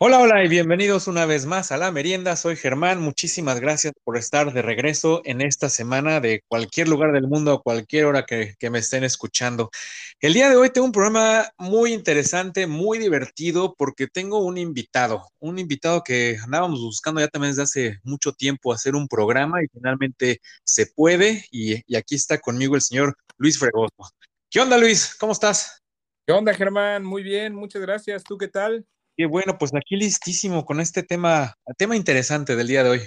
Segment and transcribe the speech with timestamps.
[0.00, 2.34] Hola, hola y bienvenidos una vez más a La Merienda.
[2.34, 3.00] Soy Germán.
[3.00, 7.62] Muchísimas gracias por estar de regreso en esta semana de cualquier lugar del mundo, a
[7.62, 9.70] cualquier hora que, me estén escuchando.
[10.18, 15.28] El día de hoy tengo un programa muy interesante, muy divertido, porque tengo un invitado,
[15.38, 19.68] un invitado que andábamos buscando ya también desde hace mucho tiempo hacer un programa y
[19.68, 21.44] finalmente se puede.
[21.52, 24.10] Y, y aquí está conmigo el señor Luis Fregoso.
[24.50, 25.14] ¿Qué onda, Luis?
[25.14, 25.84] ¿Cómo estás?
[26.26, 27.04] ¿Qué onda, Germán?
[27.04, 28.24] Muy bien, muchas gracias.
[28.24, 28.84] ¿Tú qué tal?
[29.16, 33.00] Qué bueno, pues aquí listísimo con este tema, tema interesante del día de hoy.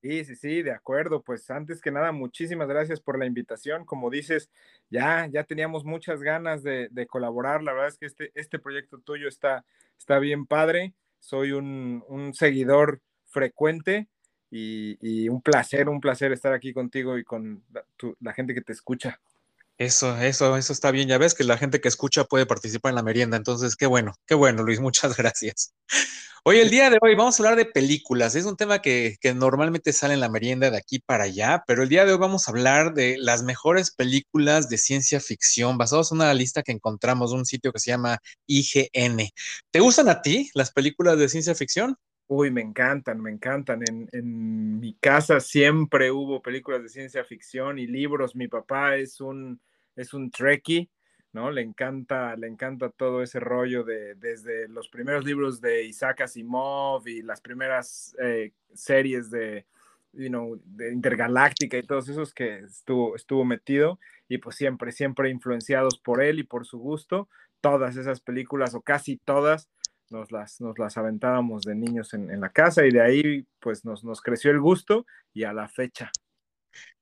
[0.00, 1.22] Sí, sí, sí, de acuerdo.
[1.22, 3.84] Pues antes que nada, muchísimas gracias por la invitación.
[3.84, 4.50] Como dices,
[4.88, 7.62] ya, ya teníamos muchas ganas de, colaborar.
[7.62, 9.64] La verdad es que este, este proyecto tuyo está,
[9.98, 10.94] está bien padre.
[11.20, 14.08] Soy un, un seguidor frecuente
[14.50, 17.62] y, y, un placer, un placer estar aquí contigo y con
[18.20, 19.20] la gente que te escucha.
[19.78, 21.08] Eso, eso, eso está bien.
[21.08, 23.36] Ya ves que la gente que escucha puede participar en la merienda.
[23.36, 24.80] Entonces, qué bueno, qué bueno, Luis.
[24.80, 25.74] Muchas gracias.
[26.44, 28.34] Hoy, el día de hoy, vamos a hablar de películas.
[28.34, 31.84] Es un tema que, que, normalmente sale en la merienda de aquí para allá, pero
[31.84, 36.10] el día de hoy vamos a hablar de las mejores películas de ciencia ficción basados
[36.10, 39.30] en una lista que encontramos en un sitio que se llama IGN.
[39.70, 41.96] ¿Te gustan a ti las películas de ciencia ficción?
[42.34, 43.82] Uy, me encantan, me encantan.
[43.86, 48.34] En, en, mi casa siempre hubo películas de ciencia ficción y libros.
[48.34, 49.60] Mi papá es un,
[49.96, 50.88] es un trekkie,
[51.34, 51.50] ¿no?
[51.50, 57.06] Le encanta, le encanta todo ese rollo de desde los primeros libros de Isaac Asimov
[57.06, 59.66] y las primeras eh, series de,
[60.14, 65.28] you know, de Intergaláctica y todos esos que estuvo, estuvo metido y pues siempre, siempre
[65.28, 67.28] influenciados por él y por su gusto.
[67.60, 69.68] Todas esas películas o casi todas
[70.12, 73.84] nos las, nos las aventábamos de niños en, en, la casa y de ahí pues
[73.84, 76.12] nos, nos creció el gusto y a la fecha.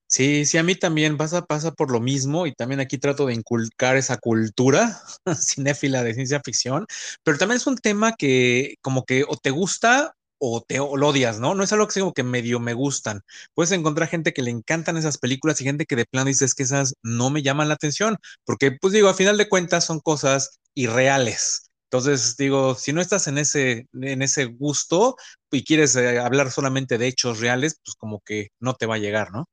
[0.06, 3.34] Sí, sí, a mí también pasa, pasa por lo mismo y también aquí trato de
[3.34, 5.00] inculcar esa cultura
[5.36, 6.86] cinéfila de ciencia ficción,
[7.22, 11.38] pero también es un tema que como que o te gusta o te lo odias,
[11.38, 11.54] ¿no?
[11.54, 13.20] No es algo que sea como que medio me gustan.
[13.54, 16.64] Puedes encontrar gente que le encantan esas películas y gente que de plano dices que
[16.64, 20.58] esas no me llaman la atención, porque pues digo, a final de cuentas son cosas
[20.74, 21.69] irreales.
[21.92, 25.16] Entonces, digo, si no estás en ese, en ese gusto
[25.50, 28.98] y quieres eh, hablar solamente de hechos reales, pues como que no te va a
[28.98, 29.48] llegar, ¿no?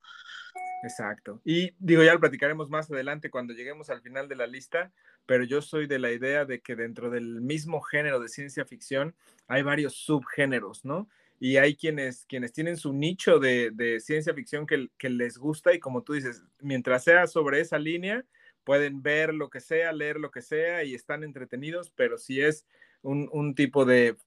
[0.84, 1.42] Exacto.
[1.44, 4.92] Y digo, ya lo platicaremos más adelante cuando lleguemos al final de la lista,
[5.26, 9.16] pero yo soy de la idea de que dentro del mismo género de ciencia ficción
[9.48, 11.10] hay varios subgéneros, ¿no?
[11.40, 16.04] Y hay quienes, quienes tienen su nicho de, ciencia ficción que les gusta y como
[16.04, 18.24] tú dices, mientras sea sobre esa línea,
[18.68, 22.68] pueden ver lo que sea, leer lo que sea y están entretenidos, pero si es
[23.02, 24.18] un, un tipo de,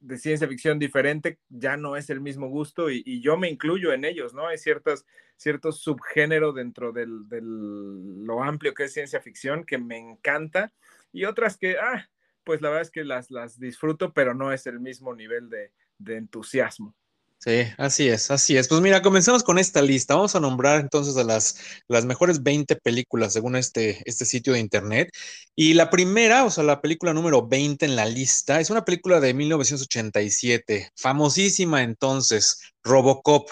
[0.00, 4.06] de, ciencia ficción diferente, ya no es el mismo gusto y, yo me incluyo en
[4.06, 4.46] ellos, ¿no?
[4.46, 5.04] Hay ciertas,
[5.36, 10.72] ciertos subgéneros dentro del, del, lo amplio que es ciencia ficción que me encanta
[11.12, 12.08] y otras que, ah,
[12.44, 15.72] pues la verdad es que las, las disfruto, pero no es el mismo nivel de,
[15.98, 16.96] de entusiasmo.
[17.44, 18.68] Sí, así es, así es.
[18.68, 20.14] Pues mira, comencemos con esta lista.
[20.14, 21.58] Vamos a nombrar entonces a las,
[21.88, 25.08] las mejores 20 películas según este, este sitio de internet.
[25.56, 29.18] Y la primera, o sea, la película número 20 en la lista, es una película
[29.18, 33.48] de 1987, famosísima entonces, Robocop.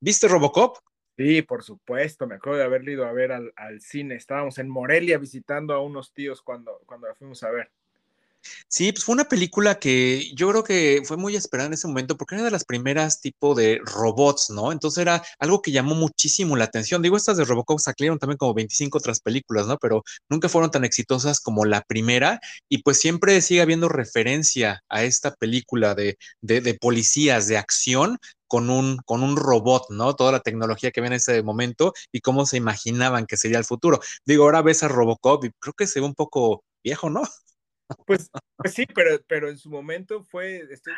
[0.00, 0.78] ¿Viste Robocop?
[1.18, 4.14] Sí, por supuesto, me acuerdo de haber ido a ver al, al cine.
[4.14, 7.70] Estábamos en Morelia visitando a unos tíos cuando, cuando la fuimos a ver.
[8.68, 12.16] Sí, pues fue una película que yo creo que fue muy esperada en ese momento
[12.16, 14.72] porque era de las primeras tipo de robots, ¿no?
[14.72, 17.00] Entonces era algo que llamó muchísimo la atención.
[17.02, 19.78] Digo, estas de Robocop salieron también como 25 otras películas, ¿no?
[19.78, 25.04] Pero nunca fueron tan exitosas como la primera y pues siempre sigue habiendo referencia a
[25.04, 30.14] esta película de, de, de policías, de acción, con un, con un robot, ¿no?
[30.14, 33.64] Toda la tecnología que había en ese momento y cómo se imaginaban que sería el
[33.64, 34.00] futuro.
[34.26, 37.22] Digo, ahora ves a Robocop y creo que se ve un poco viejo, ¿no?
[38.06, 40.94] Pues, pues, sí, pero, pero en su momento fue, estoy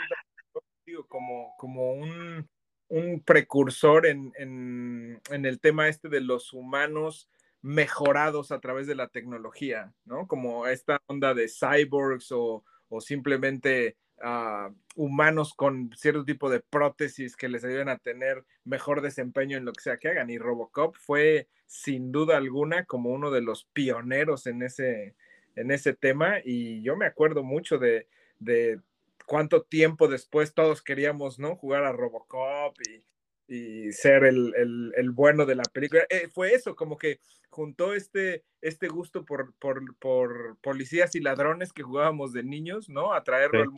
[0.87, 2.49] digo, como, como un,
[2.89, 7.29] un precursor en, en, el tema este de los humanos
[7.63, 10.29] mejorados a través de la tecnología, ¿no?
[10.29, 17.37] Como esta onda de cyborgs o, o simplemente uh, humanos con cierto tipo de prótesis
[17.37, 20.31] que les ayuden a tener mejor desempeño en lo que sea que hagan.
[20.31, 25.17] Y Robocop fue sin duda alguna como uno de los pioneros en ese,
[25.57, 28.07] en ese tema y yo me acuerdo mucho de,
[28.39, 28.81] de
[29.27, 31.57] cuánto tiempo después todos queríamos, ¿no?
[31.57, 33.03] Jugar a Robocop y,
[33.49, 36.05] y ser el, el, el, bueno de la película.
[36.09, 37.21] Eh, fue eso, como que
[37.51, 43.13] juntó este, este gusto por, por, por, policías y ladrones que jugábamos de niños, ¿no?
[43.13, 43.69] A traerlo sí.
[43.71, 43.77] al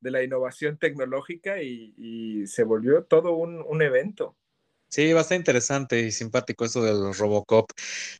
[0.00, 4.36] de la innovación tecnológica y, y se volvió todo un, un evento.
[4.90, 7.70] Sí, bastante interesante y simpático eso del Robocop.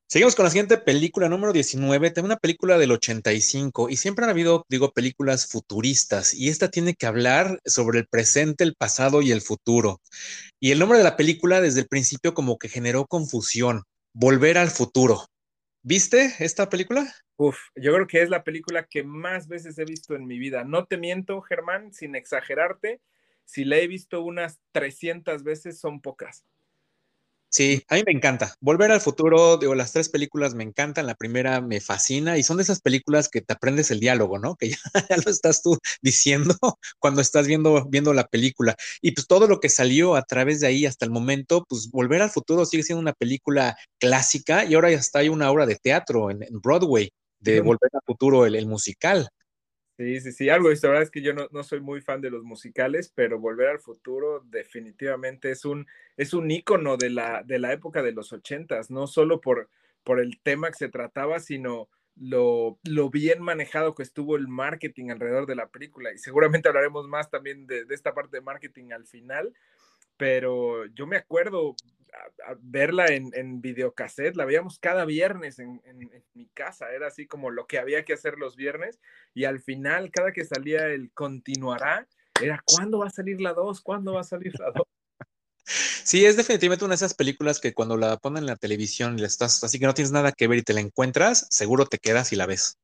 [0.09, 4.31] Seguimos con la siguiente película, número 19, Tengo una película del 85 y siempre han
[4.31, 9.33] habido, digo, películas futuristas y esta tiene que hablar sobre el presente, el pasado y
[9.33, 10.01] el futuro.
[10.61, 13.83] Y el nombre de la película desde el principio como que generó confusión,
[14.13, 15.27] Volver al futuro.
[15.83, 17.13] ¿Viste esta película?
[17.37, 20.63] Uf, yo creo que es la película que más veces he visto en mi vida.
[20.63, 23.01] No te miento, Germán, sin exagerarte,
[23.45, 26.45] si la he visto unas 300 veces, son pocas.
[27.53, 28.55] Sí, a mí me encanta.
[28.61, 31.07] Volver al futuro, digo, las tres películas me encantan.
[31.07, 34.55] La primera me fascina y son de esas películas que te aprendes el diálogo, ¿no?
[34.55, 34.71] Que
[35.11, 36.55] ya, lo estás tú diciendo
[37.01, 38.77] cuando estás viendo, viendo la película.
[39.03, 42.23] Y pues todo lo que salió a través de ahí hasta el momento, pues Volver
[42.23, 45.77] al futuro sigue siendo una película clásica y ahora ya está hay una obra de
[45.77, 47.11] teatro en, Broadway
[47.41, 49.29] de Volver al futuro, el musical.
[50.01, 50.71] Sí, sí, sí, algo.
[50.71, 53.81] La verdad es que yo no, soy muy fan de los musicales, pero Volver al
[53.81, 55.87] Futuro definitivamente es un,
[56.17, 59.69] es un ícono de la, de la época de los ochentas, no solo por,
[60.03, 65.11] por el tema que se trataba, sino lo, lo, bien manejado que estuvo el marketing
[65.11, 66.15] alrededor de la película.
[66.15, 69.53] Y seguramente hablaremos más también de, de esta parte de marketing al final,
[70.17, 71.77] pero yo me acuerdo
[72.61, 75.81] verla en, en videocassette, la veíamos cada viernes en,
[76.35, 79.01] mi casa, era así como lo que había que hacer los viernes,
[79.35, 82.09] y al final, cada que salía el continuará,
[82.41, 83.81] era ¿cuándo va a salir la 2?
[83.83, 84.75] ¿Cuándo va a salir la 2?
[86.03, 89.21] Sí, es definitivamente una de esas películas que cuando la ponen en la televisión y
[89.21, 91.99] la estás así que no tienes nada que ver y te la encuentras, seguro te
[91.99, 92.79] quedas y la ves.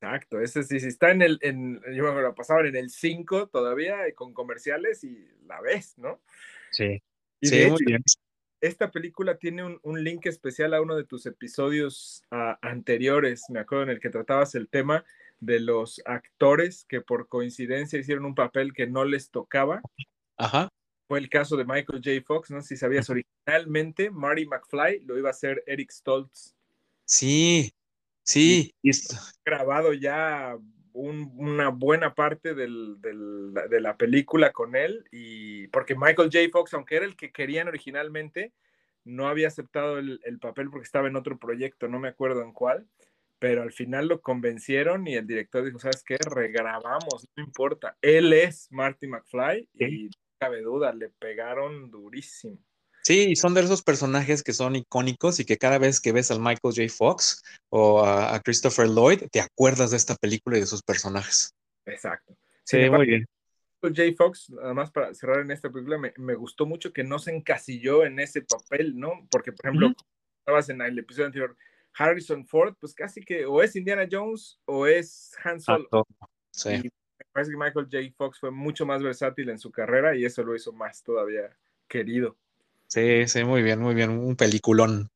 [0.00, 3.48] Exacto, ese sí, si está en el, en, yo me lo pasaban en el 5
[3.48, 6.20] todavía con comerciales y la ves, ¿no?
[6.70, 7.02] Sí.
[7.40, 8.04] sí, muy bien
[8.62, 13.84] esta película tiene un, link especial a uno de tus episodios ah, anteriores, me acuerdo,
[13.84, 15.04] en el que tratabas el tema
[15.40, 19.82] de los actores que por coincidencia hicieron un papel que no les tocaba.
[20.36, 20.68] Ajá.
[21.08, 22.24] Fue el caso de Michael J.
[22.24, 26.54] Fox, no si sabías, originalmente Marty McFly lo iba a hacer Eric Stoltz.
[27.04, 27.74] Sí,
[28.22, 28.72] sí.
[28.80, 28.92] Y,
[29.44, 30.56] grabado ya
[30.94, 36.48] una buena parte de la película con él, y porque Michael J.
[36.50, 38.52] Fox, aunque era el que querían originalmente,
[39.04, 42.86] no había aceptado el, papel porque estaba en otro proyecto, no me acuerdo en cuál,
[43.38, 46.16] pero al final lo convencieron y el director dijo, ¿sabes qué?
[46.16, 47.96] Regrabamos, no importa.
[48.00, 52.58] Él es Marty McFly y no cabe duda, le pegaron durísimo.
[53.02, 56.38] Sí, son de esos personajes que son icónicos y que cada vez que ves al
[56.38, 56.82] Michael J.
[56.88, 61.52] Fox o a, Christopher Lloyd, te acuerdas de esta película y de sus personajes.
[61.84, 62.36] Exacto.
[62.64, 63.26] Sí, muy bien.
[63.82, 64.16] Michael J.
[64.16, 68.20] Fox, además para cerrar en esta película, me, gustó mucho que no se encasilló en
[68.20, 69.26] ese papel, ¿no?
[69.30, 69.92] Porque, por ejemplo,
[70.38, 71.56] estabas en el episodio anterior,
[71.94, 76.06] Harrison Ford, pues casi que o es Indiana Jones o es Han Solo.
[76.52, 76.70] Sí.
[76.70, 78.14] Y me parece que Michael J.
[78.16, 81.56] Fox fue mucho más versátil en su carrera y eso lo hizo más todavía
[81.88, 82.36] querido.
[82.92, 85.08] Sí, sí, muy bien, muy bien, un peliculón.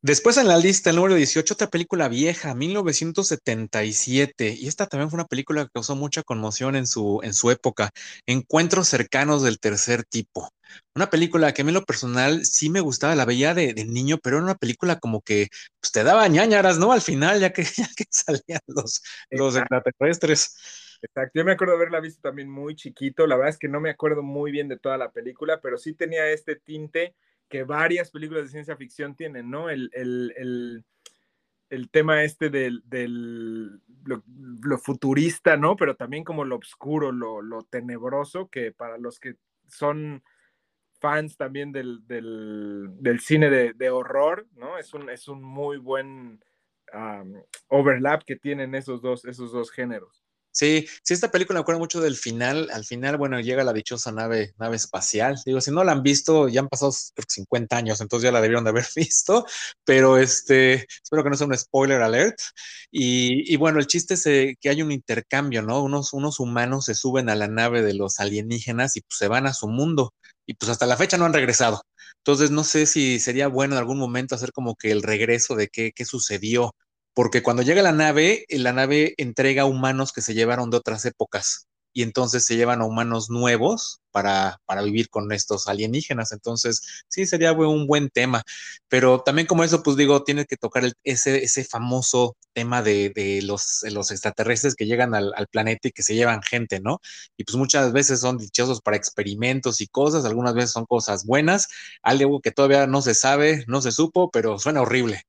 [0.00, 5.18] Después en la lista, el número 18, otra película vieja, 1977, y esta también fue
[5.18, 7.90] una película que causó mucha conmoción en su, en su época,
[8.26, 10.48] Encuentros cercanos del tercer tipo.
[10.94, 14.16] Una película que a mí en lo personal sí me gustaba, la veía de, niño,
[14.22, 15.48] pero era una película como que
[15.80, 16.92] pues, te daba ñañaras, ¿no?
[16.92, 20.54] Al final, ya que, ya que salían los, los extraterrestres.
[21.02, 23.80] Exacto, yo me acuerdo de haberla visto también muy chiquito, la verdad es que no
[23.80, 27.14] me acuerdo muy bien de toda la película, pero sí tenía este tinte
[27.48, 29.70] que varias películas de ciencia ficción tienen, ¿no?
[29.70, 30.84] El,
[31.90, 32.82] tema este del,
[34.04, 35.74] lo, futurista, ¿no?
[35.76, 39.36] Pero también como lo oscuro, lo, tenebroso, que para los que
[39.68, 40.22] son
[41.00, 42.02] fans también del,
[43.20, 44.78] cine de, horror, ¿no?
[44.78, 46.44] Es un, es un muy buen
[47.68, 50.19] overlap que tienen esos dos, esos dos géneros.
[50.52, 52.68] Sí, sí, esta película me acuerdo mucho del final.
[52.72, 55.38] Al final, bueno, llega la dichosa nave, nave espacial.
[55.46, 58.40] Digo, si no la han visto, ya han pasado creo 50 años, entonces ya la
[58.40, 59.46] debieron de haber visto,
[59.84, 62.38] pero este, espero que no sea un spoiler alert.
[62.90, 65.82] Y, bueno, el chiste es eh, que hay un intercambio, ¿no?
[65.82, 69.46] Unos, unos humanos se suben a la nave de los alienígenas y pues se van
[69.46, 70.14] a su mundo.
[70.46, 71.82] Y pues hasta la fecha no han regresado.
[72.18, 75.68] Entonces no sé si sería bueno en algún momento hacer como que el regreso de
[75.68, 76.74] qué, qué sucedió
[77.14, 81.04] porque cuando llega la nave, eh, la nave entrega humanos que se llevaron de otras
[81.04, 86.32] épocas y entonces se llevan a humanos nuevos para, para vivir con estos alienígenas.
[86.32, 88.42] Entonces, sí, sería un buen tema.
[88.88, 93.84] Pero también como eso, pues digo, tiene que tocar ese, ese famoso tema de, los,
[93.90, 97.00] los, extraterrestres que llegan al, al, planeta y que se llevan gente, ¿no?
[97.36, 101.68] Y pues muchas veces son dichosos para experimentos y cosas, algunas veces son cosas buenas,
[102.02, 105.24] algo que todavía no se sabe, no se supo, pero suena horrible.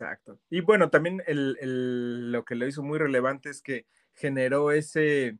[0.00, 0.38] Exacto.
[0.48, 5.36] Y bueno, también lo que lo hizo muy relevante es que generó ese,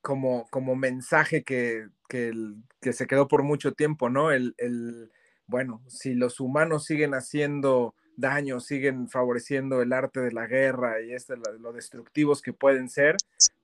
[0.00, 2.32] como, como mensaje que, que,
[2.80, 4.32] que, se quedó por mucho tiempo, ¿no?
[4.32, 5.12] El, el,
[5.46, 11.12] bueno, si los humanos siguen haciendo daño, siguen favoreciendo el arte de la guerra y
[11.12, 13.14] este, lo, lo destructivos que pueden ser,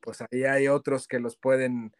[0.01, 1.97] pues ahí hay otros que los pueden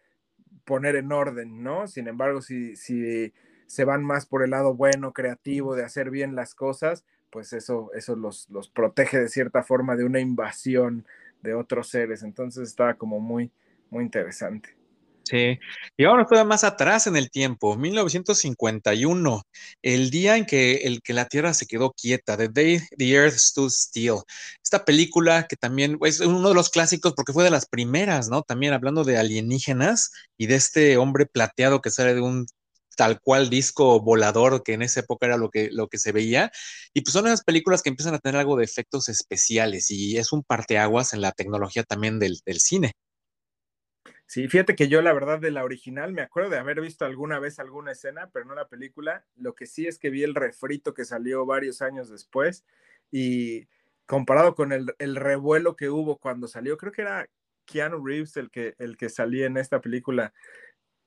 [0.65, 1.89] poner en orden, ¿no?
[1.89, 3.33] Sin embargo, si, si
[3.67, 7.91] se van más por el lado bueno, creativo, de hacer bien las cosas, pues eso,
[7.95, 11.07] eso los, los protege de cierta forma de una invasión
[11.43, 12.23] de otros seres.
[12.23, 13.51] Entonces estaba como muy,
[13.91, 14.81] muy interesante.
[15.31, 15.61] Sí,
[15.97, 19.43] y ahora todavía más atrás en el tiempo, 1951,
[19.81, 23.35] el día en que, el que la Tierra se quedó quieta, The Day the Earth
[23.35, 24.17] Stood Still.
[24.61, 28.43] Esta película que también es uno de los clásicos porque fue de las primeras, ¿no?
[28.43, 32.47] También hablando de alienígenas y de este hombre plateado que sale de un
[33.01, 36.53] tal cual disco volador que en esa época era lo que, lo que se veía.
[36.93, 40.35] Y pues son esas películas que empiezan a tener algo de efectos especiales y es
[40.35, 42.93] un parteaguas en la tecnología también del, cine.
[44.27, 47.39] Sí, fíjate que yo la verdad de la original me acuerdo de haber visto alguna
[47.39, 49.25] vez alguna escena, pero no la película.
[49.35, 52.67] Lo que sí es que vi el refrito que salió varios años después
[53.11, 53.67] y
[54.05, 57.31] comparado con el, el revuelo que hubo cuando salió, creo que era
[57.65, 60.35] Keanu Reeves el que, el que salía en esta película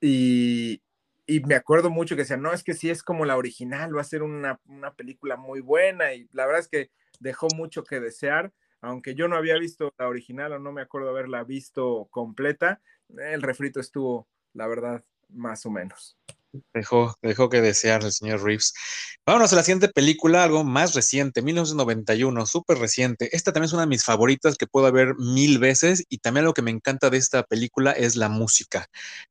[0.02, 0.82] y,
[1.26, 4.02] y me acuerdo mucho que decían, no, es que sí es como la original, va
[4.02, 8.00] a ser una, una película muy buena y la verdad es que dejó mucho que
[8.00, 8.54] desear
[8.84, 12.82] aunque yo no había visto la original o no me acuerdo haberla visto completa,
[13.18, 16.18] el refrito estuvo, la verdad, más o menos.
[16.74, 18.74] Dejó, dejó que desear el señor Reeves.
[19.26, 23.36] Vámonos a la siguiente película, algo más reciente, 1991, súper reciente.
[23.36, 26.54] Esta también es una de mis favoritas que puedo ver mil veces y también lo
[26.54, 28.88] que me encanta de esta película es la música.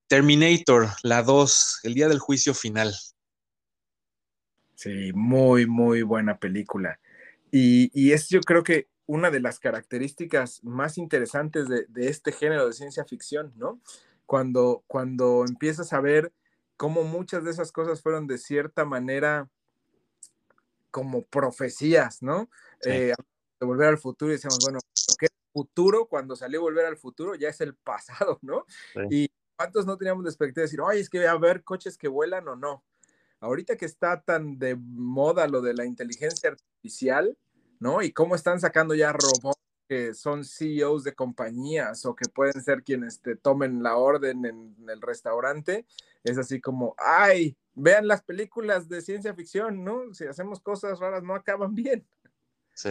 [0.08, 2.94] Terminator, la 2, el día del juicio final.
[4.74, 6.98] Sí, muy, muy buena película.
[7.52, 12.66] Y, y es yo creo que una de las características más interesantes de, este género
[12.66, 13.80] de ciencia ficción, ¿no?
[14.26, 16.32] Cuando, cuando empiezas a ver
[16.76, 19.48] cómo muchas de esas cosas fueron de cierta manera
[20.90, 22.50] como profecías, ¿no?
[22.84, 23.14] Eh,
[23.60, 26.96] de volver al futuro y decíamos, bueno, lo que es futuro cuando salió Volver al
[26.96, 28.66] Futuro ya es el pasado, ¿no?
[29.10, 32.08] Y cuántos no teníamos la expectativa de decir, oye, es que a ver coches que
[32.08, 32.84] vuelan o no.
[33.40, 37.36] Ahorita que está tan de moda lo de la inteligencia artificial,
[37.80, 38.02] ¿no?
[38.02, 39.61] Y cómo están sacando ya robots
[39.92, 44.74] que son CEOs de compañías o que pueden ser quienes te tomen la orden en,
[44.88, 45.84] el restaurante,
[46.24, 50.14] es así como, ay, vean las películas de ciencia ficción, ¿no?
[50.14, 52.06] Si hacemos cosas raras no acaban bien.
[52.74, 52.88] Sí,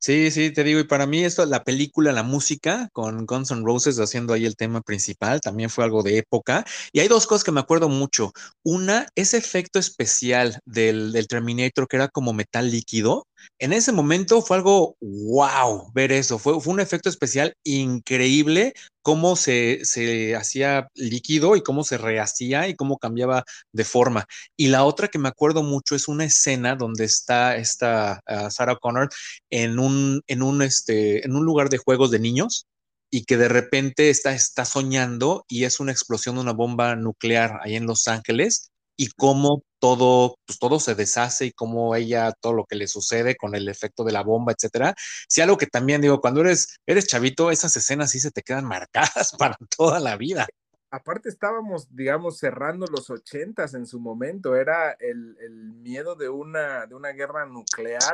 [0.00, 3.64] sí, sí, te digo, y para mí esto, la película, la música, con Guns N'
[3.64, 6.64] Roses haciendo ahí el tema principal, también fue algo de época.
[6.90, 8.32] Y hay dos cosas que me acuerdo mucho.
[8.64, 13.28] Una, ese efecto especial del, del Terminator que era como metal líquido,
[13.58, 19.36] en ese momento fue algo wow ver eso, fue, fue un efecto especial increíble cómo
[19.36, 24.26] se, se, hacía líquido y cómo se rehacía y cómo cambiaba de forma.
[24.56, 28.76] Y la otra que me acuerdo mucho es una escena donde está esta uh, Sarah
[28.76, 29.08] Connor
[29.50, 32.66] en un, en, un, este, en un lugar de juegos de niños
[33.10, 37.58] y que de repente está, está soñando y es una explosión de una bomba nuclear
[37.62, 38.70] ahí en Los Ángeles
[39.00, 43.34] y cómo todo, pues todo se deshace y cómo ella, todo lo que le sucede
[43.34, 44.94] con el efecto de la bomba, etcétera.
[45.26, 48.66] Sí, algo que también digo, cuando eres, eres chavito, esas escenas sí se te quedan
[48.66, 50.46] marcadas para toda la vida.
[50.90, 56.84] Aparte estábamos, digamos, cerrando los ochentas en su momento, era el, el miedo de una,
[56.84, 58.12] de una guerra nuclear,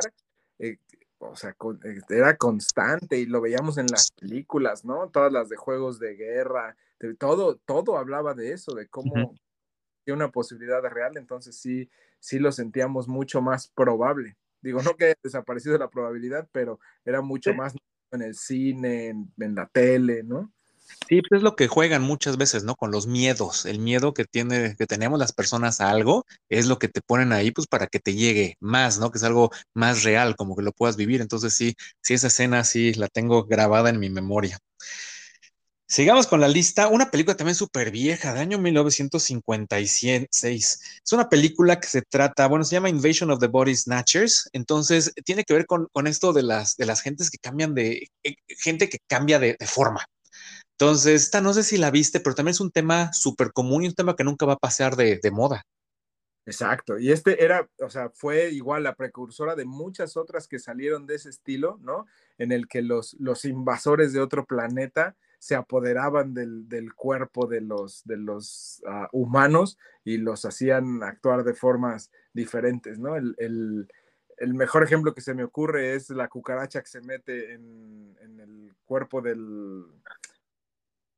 [0.57, 0.77] eh,
[1.17, 5.09] o sea, con, eh, era constante y lo veíamos en las películas, ¿no?
[5.09, 9.33] Todas las de juegos de guerra, de, todo, todo hablaba de eso, de cómo, uh
[9.33, 9.37] -huh
[10.13, 14.37] una posibilidad real, entonces sí, sí lo sentíamos mucho más probable.
[14.61, 17.75] Digo, no que haya desaparecido la probabilidad, pero era mucho más
[18.11, 20.51] en el cine, en, en la tele, ¿no?
[21.09, 22.75] Sí, pues es lo que juegan muchas veces, ¿no?
[22.75, 23.65] Con los miedos.
[23.65, 27.33] El miedo que tiene, que tenemos las personas a algo, es lo que te ponen
[27.33, 29.11] ahí, pues para que te llegue más, ¿no?
[29.11, 31.21] Que es algo más real, como que lo puedas vivir.
[31.21, 34.59] Entonces, sí, sí, esa escena sí la tengo grabada en mi memoria.
[35.89, 36.89] Sigamos con la lista.
[36.89, 40.81] Una película también súper vieja, de año 1956.
[41.05, 44.49] Es una película que se trata, bueno, se llama Invasion of the Body Snatchers.
[44.51, 48.09] Entonces, tiene que ver con, con esto de las, de las gentes que cambian de,
[48.23, 50.05] eh, gente que cambia de, forma.
[50.73, 53.87] Entonces, esta no sé si la viste, pero también es un tema súper común y
[53.87, 55.63] un tema que nunca va a pasar de, de moda.
[56.45, 61.05] Exacto, y este era, o sea, fue igual la precursora de muchas otras que salieron
[61.05, 62.05] de ese estilo, ¿no?
[62.37, 67.61] En el que los, los invasores de otro planeta se apoderaban del, del cuerpo de
[67.61, 73.15] los, de los uh, humanos y los hacían actuar de formas diferentes, ¿no?
[73.15, 73.87] El, el,
[74.37, 78.39] el, mejor ejemplo que se me ocurre es la cucaracha que se mete en, en
[78.39, 79.85] el cuerpo del,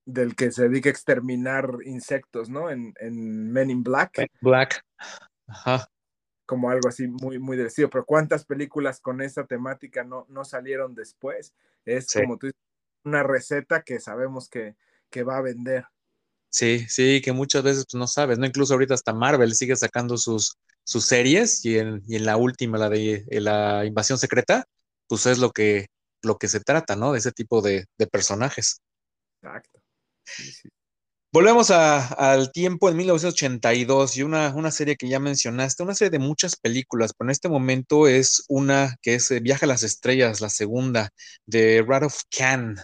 [0.06, 2.70] del que se dedica a exterminar insectos, ¿no?
[2.70, 4.30] En, en Men in Black.
[4.42, 4.84] Black.
[5.48, 5.90] Ajá.
[6.46, 7.90] Como algo así muy, muy decido.
[7.90, 11.54] Pero ¿cuántas películas con esa temática no, no salieron después?
[11.86, 12.69] Es como tú dices,
[13.04, 14.76] una receta que sabemos que,
[15.10, 15.86] que va a vender.
[16.50, 18.46] Sí, sí, que muchas veces pues, no sabes, ¿no?
[18.46, 22.78] Incluso ahorita hasta Marvel sigue sacando sus, sus series y en, y en la última,
[22.78, 24.66] la de la invasión secreta,
[25.08, 25.88] pues es lo que,
[26.24, 27.14] lo que se trata, ¿no?
[27.14, 28.82] De ese tipo de, de personajes.
[29.42, 29.82] Exacto.
[30.26, 30.70] Sí, sí.
[31.32, 36.10] Volvemos a, al tiempo en 1982 y una, una, serie que ya mencionaste, una serie
[36.10, 39.84] de muchas películas, pero en este momento es una que es eh, Viaja a las
[39.84, 41.12] Estrellas, la segunda,
[41.46, 42.78] de Radolf Kahn.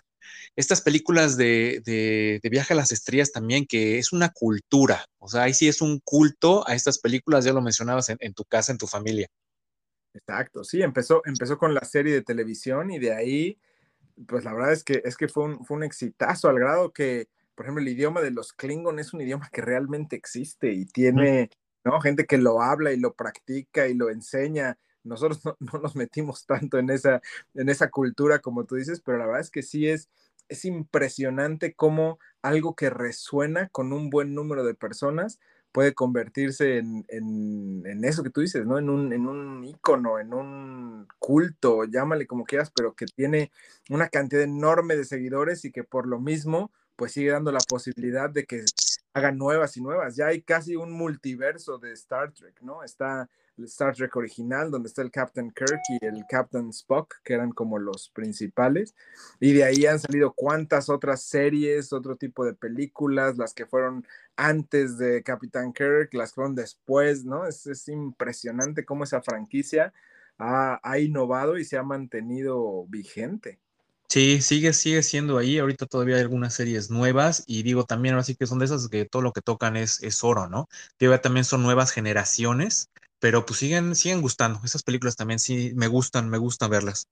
[0.56, 5.28] Estas películas de, de, de, Viaje a las Estrellas también, que es una cultura, o
[5.28, 8.46] sea, ahí sí es un culto a estas películas, ya lo mencionabas en, en tu
[8.46, 9.28] casa, en tu familia.
[10.14, 13.60] Exacto, sí, empezó, empezó con la serie de televisión y de ahí,
[14.28, 17.28] pues la verdad es que, es que fue, un, fue un exitazo al grado que
[17.56, 21.50] por ejemplo, el idioma de los Klingon es un idioma que realmente existe y tiene,
[21.86, 22.00] ¿no?
[22.02, 24.78] Gente que lo habla y lo practica y lo enseña.
[25.04, 27.22] Nosotros no, no, nos metimos tanto en esa,
[27.54, 30.10] en esa cultura como tú dices, pero la verdad es que sí es,
[30.50, 35.40] es impresionante cómo algo que resuena con un buen número de personas
[35.72, 38.78] puede convertirse en, en, eso que tú dices, ¿no?
[38.78, 43.52] En un, en un ícono, en un culto, llámale como quieras, pero que tiene
[43.90, 48.30] una cantidad enorme de seguidores y que por lo mismo pues sigue dando la posibilidad
[48.30, 48.64] de que
[49.14, 50.16] hagan nuevas y nuevas.
[50.16, 52.82] Ya hay casi un multiverso de Star Trek, ¿no?
[52.84, 57.34] Está el Star Trek original, donde está el Captain Kirk y el Captain Spock, que
[57.34, 58.96] eran como los principales.
[59.40, 64.06] Y de ahí han salido cuántas otras series, otro tipo de películas, las que fueron
[64.36, 67.48] antes de Captain Kirk, las que fueron después, ¿no?
[67.48, 69.94] Es, es impresionante cómo esa franquicia
[70.38, 73.60] ha, ha innovado y se ha mantenido vigente.
[74.10, 75.58] Sí, sigue, sigue siendo ahí.
[75.58, 78.88] Ahorita todavía hay algunas series nuevas y digo también ahora sí que son de esas
[78.88, 80.70] que todo lo que tocan es, es oro, ¿no?
[81.00, 82.90] Digo, también son nuevas generaciones,
[83.26, 84.62] pero pues siguen, siguen gustando.
[84.64, 87.08] Esas películas también sí me gustan, me gusta verlas.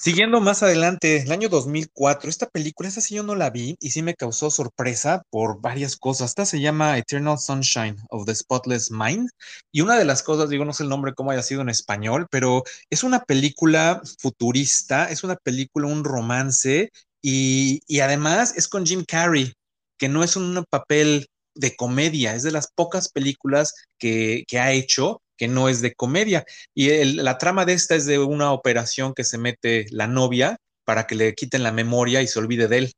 [0.00, 3.90] Siguiendo más adelante, el año 2004, esta película, esa sí yo no la vi y
[3.90, 6.30] sí me causó sorpresa por varias cosas.
[6.30, 9.28] Esta se llama Eternal Sunshine of the Spotless Mind
[9.70, 12.26] y una de las cosas, digo, no sé el nombre cómo haya sido en español,
[12.30, 18.86] pero es una película futurista, es una película, un romance y, y además es con
[18.86, 19.52] Jim Carrey,
[19.98, 24.72] que no es un papel de comedia, es de las pocas películas que, que ha
[24.72, 26.44] hecho que no es de comedia.
[26.72, 31.08] Y la trama de esta es de una operación que se mete la novia para
[31.08, 32.92] que le quiten la memoria y se olvide de él.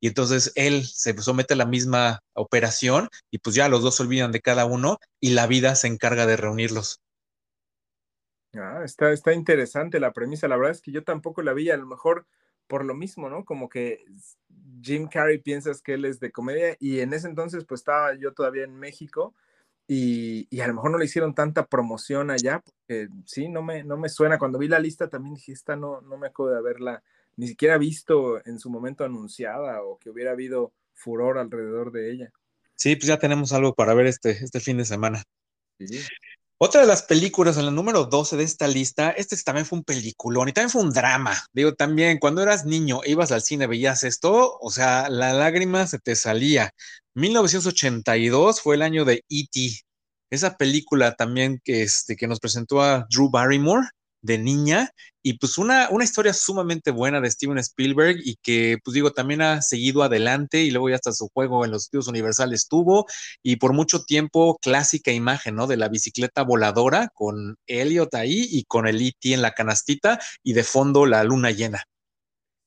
[0.00, 4.04] Y entonces él se somete a la misma operación y pues ya los dos se
[4.04, 7.00] olvidan de cada uno y la vida se encarga de reunirlos.
[8.54, 10.46] Ah, está, está interesante la premisa.
[10.46, 12.26] La verdad es que yo tampoco la vi, a lo mejor
[12.68, 13.44] por lo mismo, ¿no?
[13.44, 14.04] Como que
[14.82, 18.32] Jim Carrey piensas que él es de comedia y en ese entonces pues estaba yo
[18.32, 19.34] todavía en México
[19.90, 23.84] y, y, a lo mejor no le hicieron tanta promoción allá, porque sí, no me,
[23.84, 24.38] no me suena.
[24.38, 27.02] Cuando vi la lista también dije, esta no, no me acuerdo de haberla
[27.36, 32.32] ni siquiera visto en su momento anunciada o que hubiera habido furor alrededor de ella.
[32.74, 35.22] Sí, pues ya tenemos algo para ver este, este fin de semana.
[35.78, 36.00] Sí.
[36.60, 39.84] Otra de las películas en la número 12 de esta lista, este también fue un
[39.84, 41.36] peliculón y también fue un drama.
[41.52, 46.00] Digo, también cuando eras niño, ibas al cine, veías esto, o sea, la lágrima se
[46.00, 46.72] te salía.
[47.14, 49.82] 1982 fue el año de E.T.
[50.30, 53.86] Esa película también que, este, que nos presentó a Drew Barrymore
[54.22, 54.90] de niña
[55.22, 59.42] y pues una, una historia sumamente buena de Steven Spielberg y que pues digo también
[59.42, 63.06] ha seguido adelante y luego ya hasta su juego en los estudios universales tuvo
[63.42, 65.66] y por mucho tiempo clásica imagen, ¿no?
[65.66, 69.34] De la bicicleta voladora con Elliot ahí y con el E.T.
[69.34, 71.84] en la canastita y de fondo la luna llena.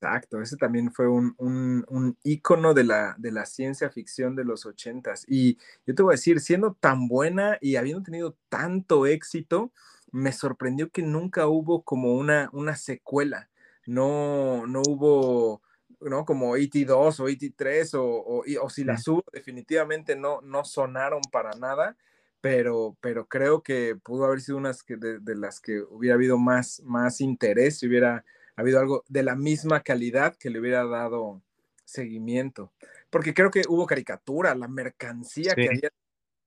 [0.03, 4.65] Exacto, ese también fue un, un, ícono de la, de la ciencia ficción de los
[4.65, 5.25] ochentas.
[5.27, 9.71] Y yo te voy a decir, siendo tan buena y habiendo tenido tanto éxito,
[10.11, 13.49] me sorprendió que nunca hubo como una, una secuela.
[13.85, 15.61] No, no hubo,
[15.99, 16.25] ¿no?
[16.25, 21.51] Como ET2 o ET3 o, o, o si las hubo, definitivamente no, no sonaron para
[21.51, 21.97] nada.
[22.41, 26.39] Pero, pero creo que pudo haber sido unas que de, de las que hubiera habido
[26.39, 31.41] más, más interés, si hubiera habido algo de la misma calidad que le hubiera dado
[31.85, 32.71] seguimiento.
[33.09, 35.61] Porque creo que hubo caricatura, la mercancía sí.
[35.61, 35.91] que había.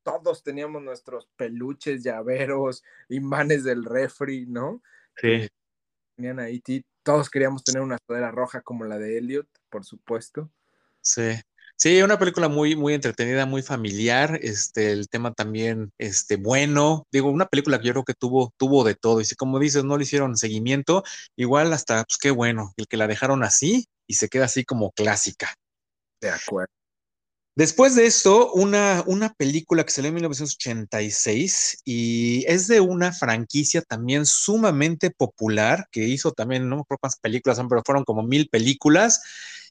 [0.05, 4.83] Todos teníamos nuestros peluches, llaveros, imanes del refri, ¿no?
[5.17, 5.49] Sí.
[6.15, 6.63] Tenían ahí,
[7.03, 10.53] todos queríamos tener una sudadera roja como la de Elliot, por supuesto.
[11.01, 11.41] Sí.
[11.77, 17.31] Sí, una película muy, muy entretenida, muy familiar, este, el tema también, este, bueno, digo,
[17.31, 19.99] una película que yo creo que tuvo, tuvo de todo, y si como dices, no
[19.99, 21.03] le hicieron seguimiento,
[21.35, 24.93] igual hasta, pues qué bueno, el que la dejaron así y se queda así como
[24.93, 25.53] clásica.
[26.21, 26.73] De acuerdo.
[27.57, 33.81] Después de esto, una, una película que salió en 1986 y es de una franquicia
[33.83, 38.49] también sumamente popular que hizo también, no me acuerdo cuántas películas pero fueron como mil
[38.49, 39.23] películas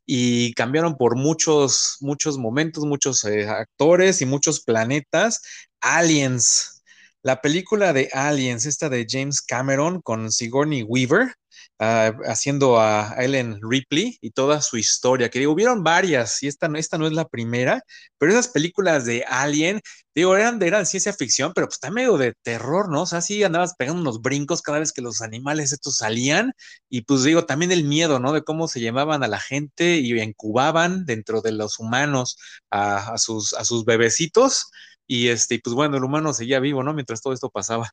[0.06, 5.41] y cambiaron por muchos, muchos momentos, muchos eh, actores y muchos planetas.
[5.82, 6.84] Aliens,
[7.22, 11.36] la película de Aliens, esta de James Cameron con Sigourney Weaver,
[11.79, 16.69] uh, haciendo a Ellen Ripley y toda su historia, que digo, hubieron varias, y esta,
[16.75, 17.81] esta no es la primera,
[18.17, 19.81] pero esas películas de Alien,
[20.15, 23.03] digo, eran de, eran ciencia ficción, pero pues está medio de terror, ¿no?
[23.03, 26.53] O sea, sí andabas pegando unos brincos cada vez que los animales estos salían,
[26.89, 28.31] y pues digo, también el miedo, ¿no?
[28.33, 32.38] De cómo se llamaban a la gente y incubaban dentro de los humanos
[32.71, 34.67] a, a sus, a sus bebecitos.
[35.07, 36.93] Y este, pues bueno, el humano seguía vivo, ¿no?
[36.93, 37.91] Mientras todo esto pasaba.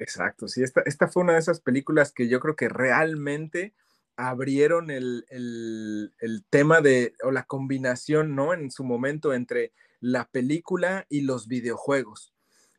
[0.00, 3.74] Exacto, sí, esta, esta fue una de esas películas que yo creo que realmente
[4.16, 8.54] abrieron el, el, el, tema de, o la combinación, ¿no?
[8.54, 12.32] En su momento entre la película y los videojuegos.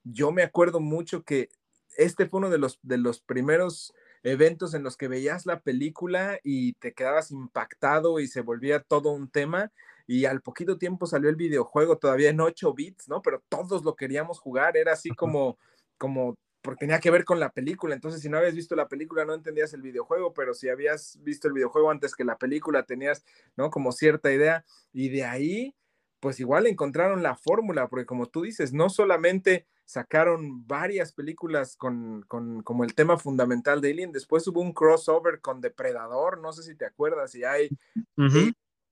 [0.03, 1.49] Yo me acuerdo mucho que
[1.95, 6.39] este fue uno de los, de los primeros eventos en los que veías la película
[6.43, 9.71] y te quedabas impactado y se volvía todo un tema.
[10.07, 13.21] Y al poquito tiempo salió el videojuego, todavía en 8 bits, ¿no?
[13.21, 15.59] Pero todos lo queríamos jugar, era así como,
[15.99, 17.95] como porque tenía que ver con la película.
[17.95, 21.47] Entonces, si no habías visto la película, no entendías el videojuego, pero si habías visto
[21.47, 23.69] el videojuego antes que la película, tenías, ¿no?
[23.71, 24.63] Como cierta idea.
[24.93, 25.75] Y de ahí,
[26.19, 32.23] pues igual encontraron la fórmula, porque como tú dices, no solamente sacaron varias películas con,
[32.27, 36.63] con como el tema fundamental de Alien, después hubo un crossover con Depredador, no sé
[36.63, 37.69] si te acuerdas, y hay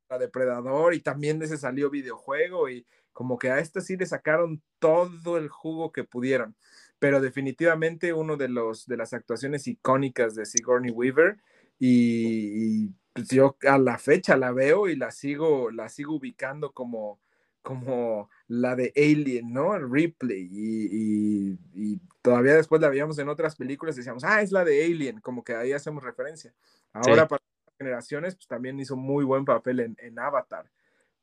[0.09, 4.07] la Depredador, y también de ese salió videojuego, y como que a este sí le
[4.07, 6.55] sacaron todo el jugo que pudieron
[6.99, 11.37] pero definitivamente uno de los de las actuaciones icónicas de Sigourney Weaver
[11.79, 17.19] y, pues, yo a la fecha la veo y la sigo la sigo ubicando como
[17.61, 19.77] como la de Alien, ¿no?
[19.77, 24.63] Ripley y, y, todavía después la veíamos en otras películas y decíamos, ah, es la
[24.63, 26.53] de Alien, como que ahí hacemos referencia.
[26.93, 30.69] Ahora para las generaciones, pues también hizo muy buen papel en, en Avatar,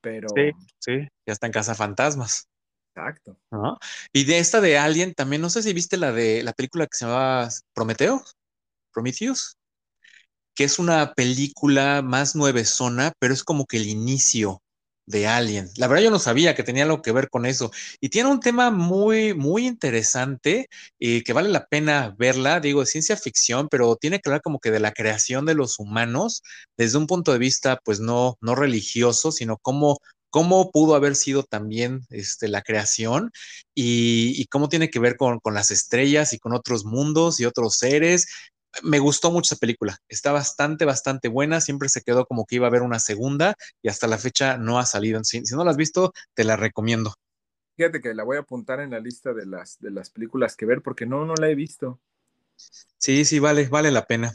[0.00, 0.28] pero...
[0.34, 2.48] Sí, sí, ya está en Casa Fantasmas.
[2.96, 3.36] Exacto.
[4.12, 6.96] Y de esta de Alien, también no sé si viste la de la película que
[6.96, 8.24] se llamaba Prometeo,
[8.90, 9.56] Prometheus,
[10.54, 14.62] que es una película más nuevezona, pero es como que el inicio
[15.04, 15.68] de Alien.
[15.76, 17.70] La verdad yo no sabía que tenía algo que ver con eso.
[18.00, 22.60] Y tiene un tema muy, muy interesante y que vale la pena verla.
[22.60, 25.78] Digo, es ciencia ficción, pero tiene que hablar como que de la creación de los
[25.78, 26.42] humanos
[26.78, 29.98] desde un punto de vista, pues no, no religioso, sino cómo
[30.30, 33.30] cómo pudo haber sido también este, la creación
[33.74, 38.26] y, cómo tiene que ver con, las estrellas y con otros mundos y otros seres.
[38.82, 42.66] Me gustó mucho esa película, está bastante, bastante buena, siempre se quedó como que iba
[42.66, 45.22] a haber una segunda y hasta la fecha no ha salido.
[45.24, 47.14] Si, si no la has visto, te la recomiendo.
[47.76, 50.66] Fíjate que la voy a apuntar en la lista de las, de las películas que
[50.66, 52.00] ver porque no, no la he visto.
[52.98, 54.34] Sí, sí, vale, vale la pena.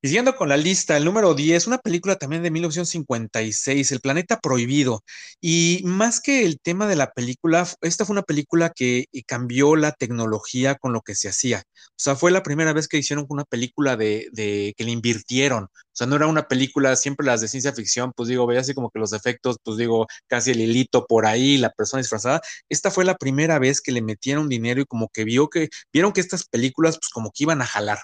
[0.00, 4.38] Y siguiendo con la lista, el número 10, una película también de 1956, El Planeta
[4.38, 5.02] Prohibido.
[5.40, 9.92] Y más que el tema de la película, esta fue una película que cambió la
[9.92, 11.64] tecnología con lo que se hacía.
[11.76, 14.30] O sea, fue la primera vez que hicieron una película de
[14.76, 15.68] que le invirtieron.
[15.98, 18.72] O sea, no era una película, siempre las de ciencia ficción, pues digo, veía así
[18.72, 22.40] como que los efectos, pues digo, casi el hilito por ahí, la persona disfrazada.
[22.68, 26.12] Esta fue la primera vez que le metieron dinero y como que vio que, vieron
[26.12, 27.98] que estas películas, pues como que iban a jalar.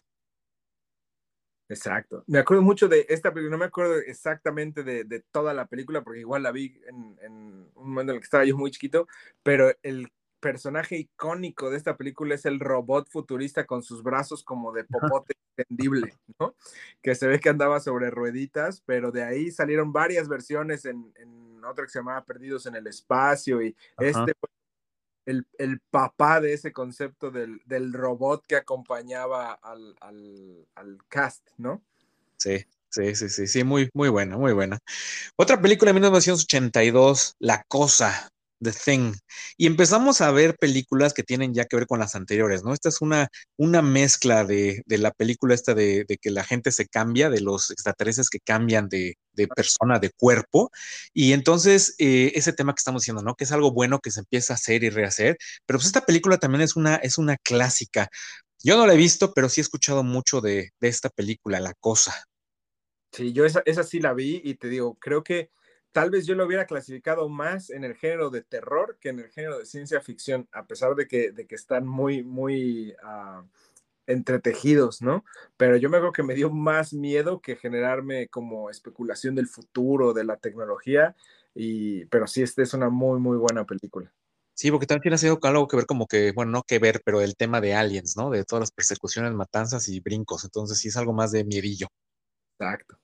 [1.69, 2.25] Exacto.
[2.27, 6.03] Me acuerdo mucho de esta película, no me acuerdo exactamente de, de toda la película,
[6.03, 9.09] porque igual la vi en, en, un momento en el que estaba yo muy chiquito,
[9.43, 10.09] pero el
[10.41, 15.35] personaje icónico de esta película es el robot futurista con sus brazos como de popote
[15.57, 16.55] extendible, ¿no?
[17.01, 21.65] Que se ve que andaba sobre rueditas, pero de ahí salieron varias versiones en, en
[21.65, 24.35] otra que se llamaba Perdidos en el Espacio y este
[25.27, 31.49] el, el, papá de ese concepto del, del robot que acompañaba al, al, al, cast,
[31.57, 31.83] ¿no?
[32.37, 34.79] Sí, sí, sí, sí, sí, muy, muy buena, muy buena.
[35.37, 38.31] Otra película de 1982, La Cosa,
[38.63, 39.15] The Thing.
[39.57, 42.73] Y empezamos a ver películas que tienen ya que ver con las anteriores, ¿no?
[42.73, 46.73] Esta es una, una mezcla de, de la película esta de, de, que la gente
[46.73, 50.71] se cambia, de los extraterrestres que cambian de, de persona, de cuerpo.
[51.13, 53.35] Y entonces, eh, ese tema que estamos diciendo, ¿no?
[53.35, 55.37] Que es algo bueno que se empieza a hacer y rehacer.
[55.67, 58.09] Pero pues esta película también es una, es una clásica.
[58.63, 61.75] Yo no la he visto, pero sí he escuchado mucho de, de esta película, La
[61.75, 62.25] Cosa.
[63.13, 65.51] Sí, yo esa, esa sí la vi y te digo, creo que
[65.95, 69.31] tal vez yo lo hubiera clasificado más en el género de terror que en el
[69.31, 73.47] género de ciencia ficción, a pesar de que, de que están muy, muy uh,
[74.09, 75.25] entretejidos, ¿no?
[75.57, 80.13] Pero yo me creo que me dio más miedo que generarme como especulación del futuro,
[80.13, 81.15] de la tecnología.
[81.55, 84.13] y, pero sí, esta es una muy, muy buena película.
[84.53, 87.21] Sí, porque también tiene sido algo que ver como que, bueno, no que ver, pero
[87.21, 88.31] el tema de aliens, ¿no?
[88.31, 90.43] De todas las persecuciones, matanzas y brincos.
[90.45, 91.87] Entonces sí es algo más de miedillo.
[92.59, 92.99] Exacto.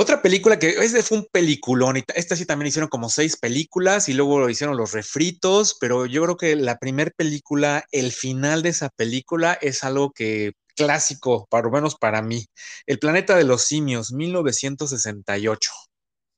[0.00, 4.14] Otra película que fue un peliculón, y esta sí también hicieron como seis películas y
[4.14, 8.68] luego lo hicieron los refritos, pero yo creo que la primera película, el final de
[8.68, 12.46] esa película es algo que clásico, por lo menos para mí.
[12.86, 15.70] El planeta de los simios, 1968.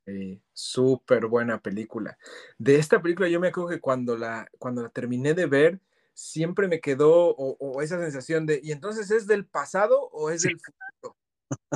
[0.06, 2.16] Sí, súper buena película.
[2.56, 5.80] De esta película yo me acuerdo que cuando la, cuando la terminé de ver,
[6.14, 10.58] siempre me quedó o, esa sensación de, ¿y entonces es del pasado o es del
[10.58, 11.18] futuro?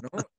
[0.00, 0.33] ¿No?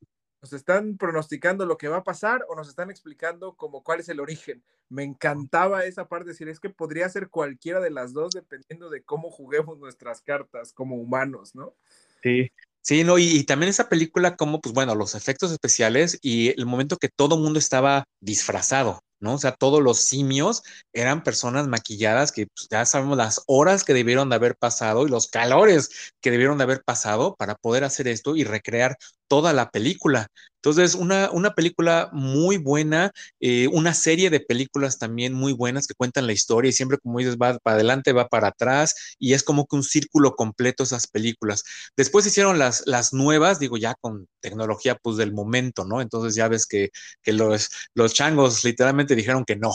[0.45, 4.09] ¿Nos están pronosticando lo que va a pasar o nos están explicando como cuál es
[4.09, 4.63] el origen?
[4.89, 9.01] Me encantaba esa parte, decir, es que podría ser cualquiera de las dos dependiendo de
[9.01, 11.73] cómo juguemos nuestras cartas como humanos, ¿no?
[12.21, 12.51] Sí,
[12.85, 16.97] Sí, no, y, también esa película, como, pues bueno, los efectos especiales y el momento
[16.97, 19.33] que todo mundo estaba disfrazado, ¿no?
[19.33, 20.61] O sea, todos los simios
[20.93, 25.09] eran personas maquilladas que pues, ya sabemos las horas que debieron de haber pasado y
[25.09, 29.69] los calores que debieron de haber pasado para poder hacer esto y recrear toda la
[29.69, 30.27] película.
[30.57, 35.93] Entonces, una, una película muy buena, eh, una serie de películas también muy buenas que
[35.93, 39.43] cuentan la historia y siempre, como dices, va para adelante, va para atrás y es
[39.43, 41.63] como que un círculo completo esas películas.
[41.95, 46.01] Después hicieron las, las nuevas, digo, ya con tecnología pues del momento, ¿no?
[46.01, 46.89] Entonces ya ves que,
[47.21, 49.71] que los, los changos literalmente dijeron que no,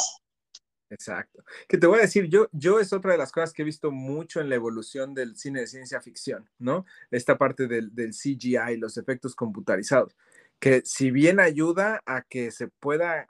[0.90, 1.44] Exacto.
[1.68, 3.92] Que te voy a decir, yo, yo es otra de las cosas que he visto
[3.92, 6.84] mucho en la evolución del cine de ciencia ficción, ¿no?
[7.12, 10.16] Esta parte del, del CGI, los efectos computarizados,
[10.58, 13.28] que si bien ayuda a que se pueda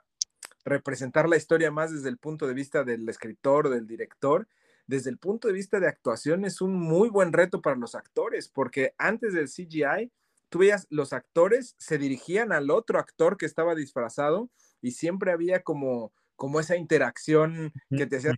[0.65, 4.47] representar la historia más desde el punto de vista del escritor del director,
[4.87, 8.49] desde el punto de vista de actuación es un muy buen reto para los actores,
[8.49, 10.11] porque antes del CGI,
[10.49, 14.49] tú veías, los actores se dirigían al otro actor que estaba disfrazado
[14.81, 16.11] y siempre había como
[16.41, 18.33] como esa interacción que te hacía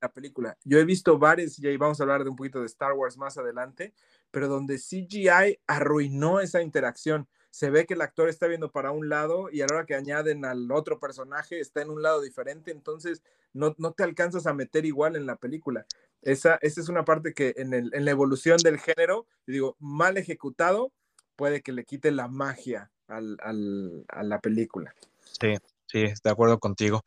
[0.00, 0.56] la película.
[0.64, 3.18] Yo he visto varios, y ahí vamos a hablar de un poquito de Star Wars
[3.18, 3.92] más adelante,
[4.30, 7.28] pero donde CGI arruinó esa interacción.
[7.50, 9.94] Se ve que el actor está viendo para un lado y a la hora que
[9.94, 14.54] añaden al otro personaje está en un lado diferente, entonces no, no te alcanzas a
[14.54, 15.84] meter igual en la película.
[16.22, 20.16] Esa, esa es una parte que en, el, en la evolución del género, digo, mal
[20.16, 20.90] ejecutado,
[21.36, 24.94] puede que le quite la magia al, al, a la película.
[25.38, 25.52] Sí,
[25.92, 27.02] Sí, de acuerdo contigo.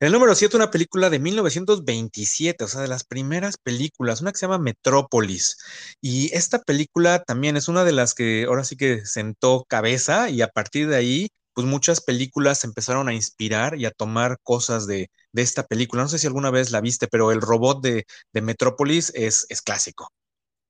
[0.00, 4.38] El número 7, una película de 1927, o sea, de las primeras películas, una que
[4.38, 5.56] se llama Metrópolis.
[6.00, 10.42] Y esta película también es una de las que ahora sí que sentó cabeza y
[10.42, 15.10] a partir de ahí, pues muchas películas empezaron a inspirar y a tomar cosas de,
[15.34, 16.02] esta película.
[16.02, 20.08] No sé si alguna vez la viste, pero el robot de, Metrópolis es, es clásico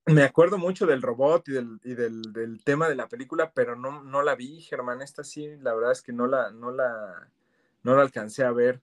[0.07, 3.75] me acuerdo mucho del robot y, del, y del, del, tema de la película, pero
[3.75, 5.01] no, no la vi, Germán.
[5.01, 7.27] Esta sí, la verdad es que no la, no la,
[7.85, 8.81] no lo alcancé a ver.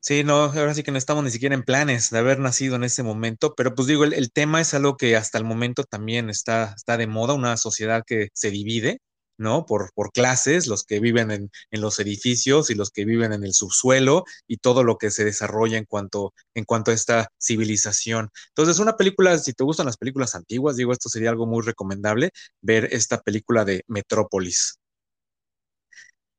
[0.00, 2.82] Sí, no, ahora sí que no estamos ni siquiera en planes de haber nacido en
[2.82, 6.72] ese momento, pero pues digo, el, tema es algo que hasta el momento también está,
[6.76, 9.00] está de moda, una sociedad que se divide,
[9.38, 9.64] ¿no?
[9.66, 13.44] Por, por clases, los que viven en, en, los edificios y los que viven en
[13.44, 18.30] el subsuelo y todo lo que se desarrolla en cuanto, en cuanto a esta civilización.
[18.48, 22.30] Entonces, una película, si te gustan las películas antiguas, digo, esto sería algo muy recomendable,
[22.60, 24.81] ver esta película de Metrópolis.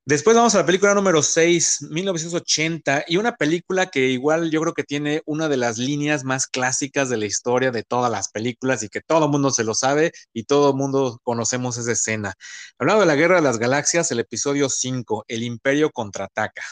[0.05, 4.73] Después vamos a la película número 6, 1980, y una película que igual yo creo
[4.73, 8.83] que tiene una de las líneas más clásicas de la historia de todas las películas
[8.83, 12.33] y que todo el mundo se lo sabe y todo el mundo conocemos esa escena.
[12.77, 16.63] Hablando de la Guerra de las Galaxias, el episodio 5, El Imperio contraataca.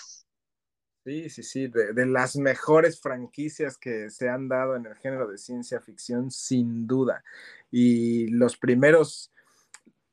[1.06, 5.30] Sí, sí, sí, de, de las mejores franquicias que se han dado en el género
[5.30, 7.24] de ciencia ficción, sin duda.
[7.72, 9.32] Y los primeros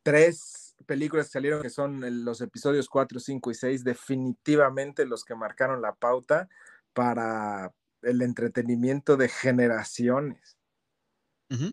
[0.04, 5.34] tres películas que salieron, que son los episodios 4, 5 y 6, definitivamente los que
[5.34, 6.48] marcaron la pauta
[6.92, 10.56] para el entretenimiento de generaciones.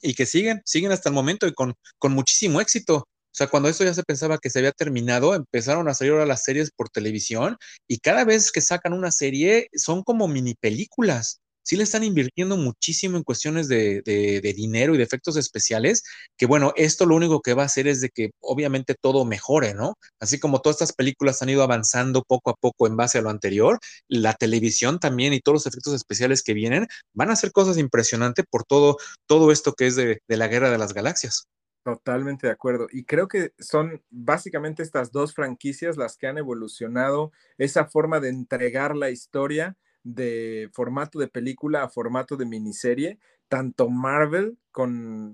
[0.02, 2.98] Y que siguen, siguen hasta el momento y con, con muchísimo éxito.
[2.98, 6.26] O sea, cuando esto ya se pensaba que se había terminado, empezaron a salir ahora
[6.26, 11.42] las series por televisión y cada vez que sacan una serie son como mini películas
[11.66, 14.02] sí le están invirtiendo muchísimo en cuestiones de,
[14.56, 16.04] dinero y de efectos especiales,
[16.38, 19.74] que bueno, esto lo único que va a hacer es de que obviamente todo mejore,
[19.74, 19.98] ¿no?
[20.20, 23.30] Así como todas estas películas han ido avanzando poco a poco en base a lo
[23.30, 27.78] anterior, la televisión también y todos los efectos especiales que vienen van a hacer cosas
[27.78, 31.48] impresionantes por todo, todo esto que es de, de la guerra de las galaxias.
[31.84, 32.88] Totalmente de acuerdo.
[32.92, 38.30] Y creo que son básicamente estas dos franquicias las que han evolucionado esa forma de
[38.30, 43.18] entregar la historia de formato de película a formato de miniserie,
[43.50, 45.34] tanto Marvel con,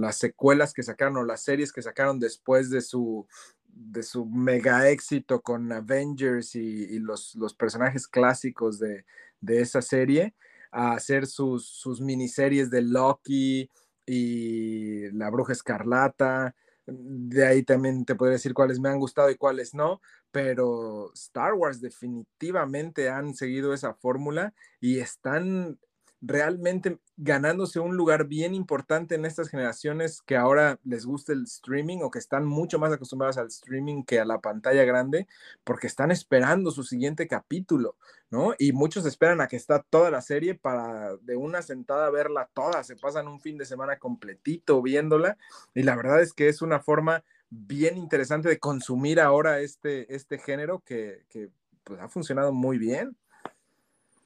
[0.00, 3.26] las secuelas que sacaron o las series que sacaron después de su,
[3.66, 9.04] de su mega éxito con Avengers y, los, los, personajes clásicos de,
[9.48, 10.34] esa serie
[10.70, 13.68] a hacer sus, sus, miniseries de Loki
[14.06, 16.54] y La Bruja Escarlata.
[16.86, 20.00] De ahí también te podría decir cuáles me han gustado y cuáles no,
[20.32, 25.78] pero Star Wars definitivamente han seguido esa fórmula y están
[26.22, 31.98] realmente ganándose un lugar bien importante en estas generaciones que ahora les gusta el streaming
[32.02, 35.26] o que están mucho más acostumbrados al streaming que a la pantalla grande,
[35.64, 37.96] porque están esperando su siguiente capítulo,
[38.30, 38.54] ¿no?
[38.56, 42.84] Y muchos esperan a que está toda la serie para de una sentada verla toda,
[42.84, 45.36] se pasan un fin de semana completito viéndola
[45.74, 50.38] y la verdad es que es una forma bien interesante de consumir ahora este, este
[50.38, 51.50] género que, que
[51.84, 53.14] pues, ha funcionado muy bien.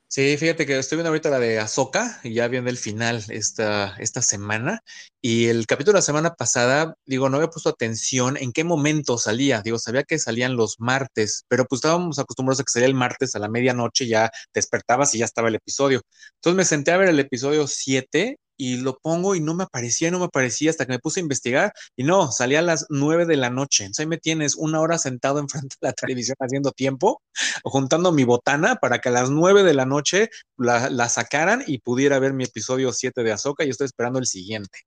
[0.08, 3.96] Sí, fíjate que estoy viendo ahorita la de Azoka y ya viendo el final esta,
[3.98, 4.80] esta semana.
[5.20, 9.18] Y el capítulo de la semana pasada, digo, no había puesto atención en qué momento
[9.18, 9.62] salía.
[9.62, 13.34] Digo, sabía que salían los martes, pero pues estábamos acostumbrados a que salía el martes
[13.34, 16.02] a la medianoche, ya despertabas y ya estaba el episodio.
[16.36, 20.10] Entonces me senté a ver el episodio 7 y lo pongo y no me aparecía,
[20.10, 23.26] no me aparecía hasta que me puse a investigar y no, salía a las nueve
[23.26, 23.84] de la noche.
[23.84, 27.22] Entonces ahí me tienes una hora sentado enfrente de la televisión haciendo tiempo,
[27.62, 31.78] juntando mi botana para que a las nueve de la noche la, la sacaran y
[31.78, 34.80] pudiera ver mi episodio 7 de Azoka y estoy esperando el siguiente.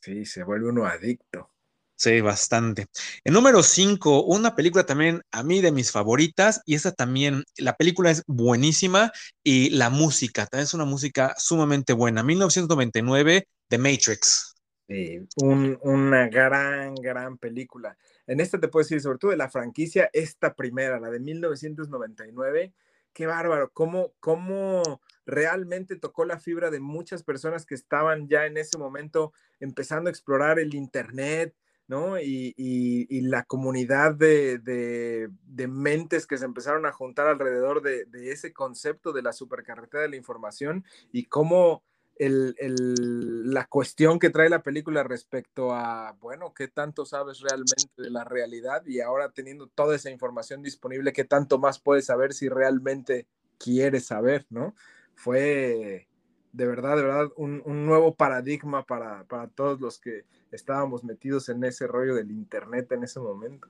[0.00, 1.50] Sí, se vuelve uno adicto.
[1.98, 2.86] Sí, bastante.
[3.24, 7.74] En número 5, una película también a mí de mis favoritas, y esa también, la
[7.74, 12.22] película es buenísima y la música, también es una música sumamente buena.
[12.22, 14.54] 1999, The Matrix.
[14.88, 17.96] Sí, una gran, gran película.
[18.26, 22.74] En esta te puedo decir, sobre todo de la franquicia, esta primera, la de 1999,
[23.14, 28.58] qué bárbaro, cómo, cómo realmente tocó la fibra de muchas personas que estaban ya en
[28.58, 31.56] ese momento empezando a explorar el Internet,
[31.88, 32.18] ¿no?
[32.20, 32.54] Y,
[33.22, 35.30] la comunidad de,
[35.68, 40.16] mentes que se empezaron a juntar alrededor de, ese concepto de la supercarretera de la
[40.16, 41.82] información y cómo
[42.18, 48.24] la cuestión que trae la película respecto a, bueno, ¿qué tanto sabes realmente de la
[48.24, 48.82] realidad?
[48.86, 53.26] Y ahora teniendo toda esa información disponible, ¿qué tanto más puedes saber si realmente
[53.58, 54.74] quieres saber, ¿no?
[55.14, 56.08] Fue
[56.52, 61.64] de verdad, de verdad, un, nuevo paradigma para, para todos los que estábamos metidos en
[61.64, 63.68] ese rollo del Internet en ese momento.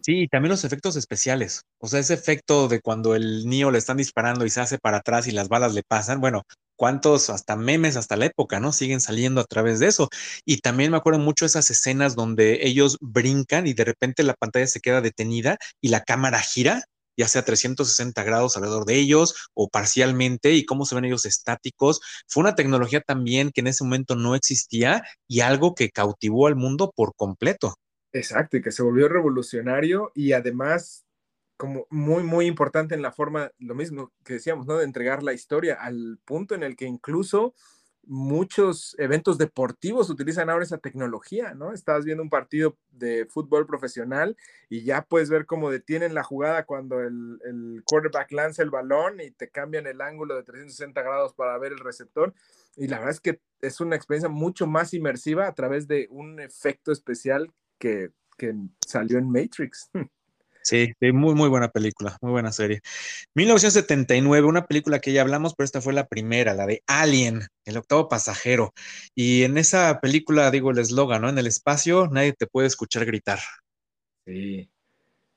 [0.00, 1.62] Sí, y también los efectos especiales.
[1.78, 4.98] O sea, ese efecto de cuando el niño le están disparando y se hace para
[4.98, 6.20] atrás y las balas le pasan.
[6.20, 6.42] Bueno,
[6.76, 8.72] cuántos hasta memes hasta la época, ¿no?
[8.72, 10.08] Siguen saliendo a través de eso.
[10.44, 14.66] Y también me acuerdo mucho esas escenas donde ellos brincan y de repente la pantalla
[14.66, 16.84] se queda detenida y la cámara gira
[17.18, 22.00] ya sea 360 grados alrededor de ellos o parcialmente y cómo se ven ellos estáticos.
[22.28, 26.56] Fue una tecnología también que en ese momento no existía y algo que cautivó al
[26.56, 27.74] mundo por completo.
[28.12, 31.04] Exacto, y que se volvió revolucionario y además
[31.58, 34.76] como muy, muy importante en la forma, lo mismo que decíamos, ¿no?
[34.76, 37.52] De entregar la historia al punto en el que incluso
[38.06, 41.72] muchos eventos deportivos utilizan ahora esa tecnología, ¿no?
[41.72, 44.36] Estabas viendo un partido de fútbol profesional
[44.68, 49.20] y ya puedes ver cómo detienen la jugada cuando el, el, quarterback lanza el balón
[49.20, 52.32] y te cambian el ángulo de 360 grados para ver el receptor.
[52.76, 56.40] Y la verdad es que es una experiencia mucho más inmersiva a través de un
[56.40, 58.54] efecto especial que, que
[58.86, 59.90] salió en Matrix.
[60.68, 62.82] Sí, muy, muy buena película, muy buena serie.
[63.34, 67.78] 1979, una película que ya hablamos, pero esta fue la primera, la de Alien, el
[67.78, 68.74] octavo pasajero.
[69.14, 71.30] Y en esa película, digo el eslogan, ¿no?
[71.30, 73.38] En el espacio nadie te puede escuchar gritar.
[74.26, 74.68] Sí,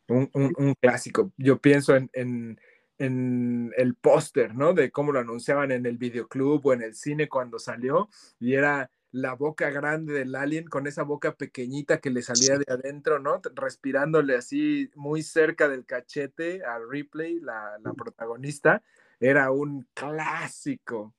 [0.10, 1.32] un, clásico.
[1.38, 2.60] Yo pienso en, en,
[2.98, 4.74] en el póster, ¿no?
[4.74, 8.92] De cómo lo anunciaban en el videoclub o en el cine cuando salió, y era
[9.12, 13.42] la boca grande del alien con esa boca pequeñita que le salía de adentro, ¿no?
[13.56, 18.82] Respirándole así muy cerca del cachete a Ripley, la, protagonista,
[19.20, 21.14] era un clásico.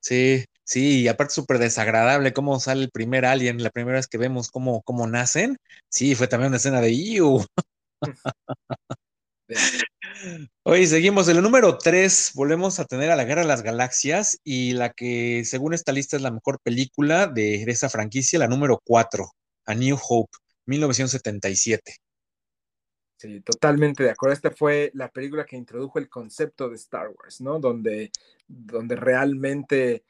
[0.00, 4.18] Sí, sí, y aparte súper desagradable cómo sale el primer alien, la primera vez que
[4.18, 5.56] vemos cómo, cómo nacen.
[5.88, 7.44] Sí, fue también una escena de ¡Iu!
[10.62, 14.40] Hoy seguimos en el número 3, volvemos a tener a la Guerra de las Galaxias
[14.44, 18.80] y la que según esta lista es la mejor película de, esa franquicia, la número
[18.84, 19.26] 4,
[19.66, 21.96] A New Hope, 1977.
[23.16, 24.34] Sí, totalmente de acuerdo.
[24.34, 27.58] Esta fue la película que introdujo el concepto de Star Wars, ¿no?
[27.58, 28.10] Donde,
[28.46, 30.04] donde realmente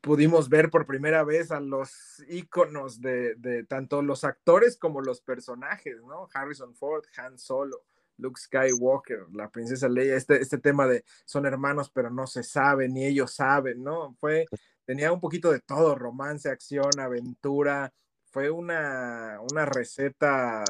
[0.00, 6.02] pudimos ver por primera vez a los íconos de tanto los actores como los personajes,
[6.02, 6.28] ¿no?
[6.32, 7.86] Harrison Ford, Han Solo,
[8.20, 12.88] Luke Skywalker, la princesa Leia, este, este tema de son hermanos pero no se sabe,
[12.88, 14.14] ni ellos saben, ¿no?
[14.20, 14.46] Fue,
[14.84, 17.92] tenía un poquito de todo, romance, acción, aventura,
[18.30, 20.64] fue una, una receta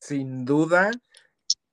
[0.00, 0.90] sin duda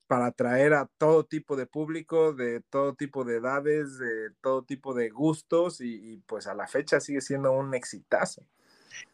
[0.07, 4.93] para atraer a todo tipo de público, de todo tipo de edades, de todo tipo
[4.93, 8.45] de gustos y, pues a la fecha sigue siendo un exitazo.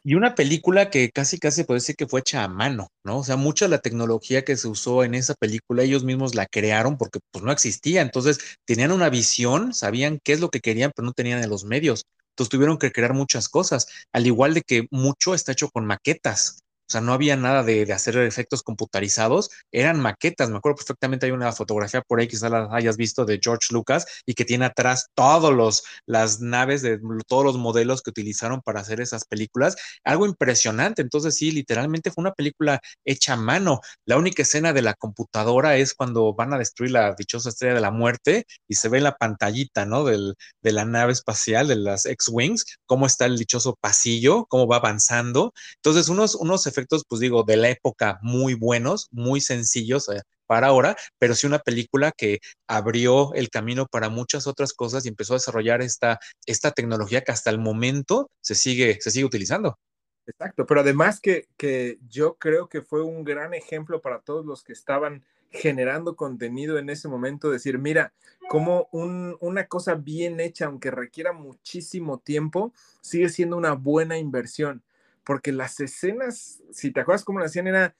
[0.04, 3.18] Y una película que casi, casi puede decir que fue hecha a mano, ¿no?
[3.18, 6.96] O sea, mucha la tecnología que se usó en esa película, ellos mismos la crearon
[6.98, 8.02] porque pues no existía.
[8.02, 12.04] Entonces, tenían una visión, sabían qué es lo que querían, pero no tenían los medios.
[12.30, 16.61] Entonces, tuvieron que crear muchas cosas, al igual de que mucho está hecho con maquetas.
[16.92, 20.50] Sea, no había nada de, hacer efectos computarizados, eran maquetas.
[20.50, 24.06] Me acuerdo perfectamente, hay una fotografía por ahí, quizás la hayas visto, de George Lucas
[24.26, 28.80] y que tiene atrás todos los, las naves de todos los modelos que utilizaron para
[28.80, 29.76] hacer esas películas.
[30.04, 31.00] Algo impresionante.
[31.00, 33.80] Entonces, sí, literalmente fue una película hecha a mano.
[34.04, 37.80] La única escena de la computadora es cuando van a destruir la dichosa estrella de
[37.80, 40.04] la muerte y se ve la pantallita, ¿no?
[40.04, 44.76] Del, de la nave espacial, de las X-Wings, cómo está el dichoso pasillo, cómo va
[44.76, 45.54] avanzando.
[45.76, 50.68] Entonces, unos, unos efectos pues digo, de la época muy buenos, muy sencillos eh, para
[50.68, 55.34] ahora, pero sí una película que abrió el camino para muchas otras cosas y empezó
[55.34, 59.78] a desarrollar esta, esta tecnología que hasta el momento se sigue, se sigue utilizando.
[60.26, 64.62] Exacto, pero además que, que yo creo que fue un gran ejemplo para todos los
[64.62, 68.12] que estaban generando contenido en ese momento, decir, mira,
[68.48, 74.82] como una cosa bien hecha, aunque requiera muchísimo tiempo, sigue siendo una buena inversión
[75.24, 77.94] porque las escenas, si te acuerdas cómo lo hacían, era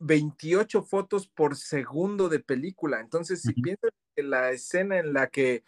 [0.00, 3.00] 28 fotos por segundo de película.
[3.00, 5.64] Entonces, si piensas en la escena en la que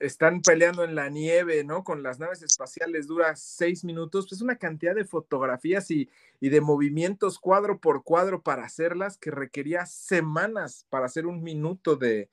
[0.00, 1.84] están peleando en la nieve, ¿no?
[1.84, 6.08] Con las naves espaciales dura seis minutos, pues una cantidad de fotografías y,
[6.40, 12.28] de movimientos cuadro por cuadro para hacerlas que requería semanas para hacer un minuto de,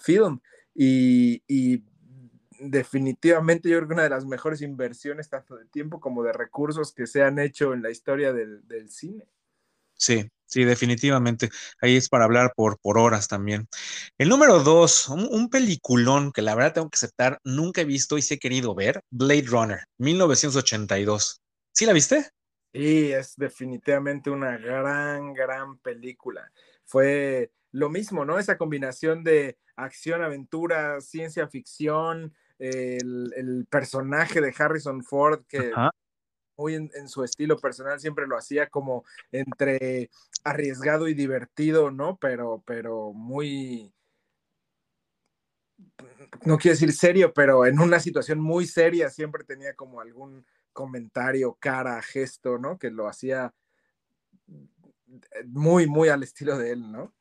[0.00, 0.40] film.
[0.74, 1.82] Y, y
[2.70, 6.92] definitivamente yo creo que una de las mejores inversiones, tanto de tiempo como de recursos
[6.92, 9.26] que se han hecho en la historia del, cine.
[9.94, 11.48] Sí, sí, definitivamente.
[11.80, 13.68] Ahí es para hablar por, por horas también.
[14.18, 18.22] El número dos, un, peliculón que la verdad tengo que aceptar, nunca he visto y
[18.22, 21.40] sí he querido ver, Blade Runner, 1982.
[21.72, 22.30] ¿Sí la viste?
[22.72, 26.50] Sí, es definitivamente una gran, gran película.
[26.84, 28.38] Fue lo mismo, ¿no?
[28.38, 35.72] Esa combinación de acción, aventura, ciencia ficción, el, personaje de Harrison Ford, que
[36.56, 40.10] muy en, su estilo personal siempre lo hacía como entre
[40.44, 42.18] arriesgado y divertido, ¿no?
[42.18, 43.92] Pero, pero muy,
[46.44, 51.56] no quiero decir serio, pero en una situación muy seria siempre tenía como algún comentario,
[51.58, 52.78] cara, gesto, ¿no?
[52.78, 53.52] Que lo hacía
[55.46, 57.12] muy, muy al estilo de él, ¿no?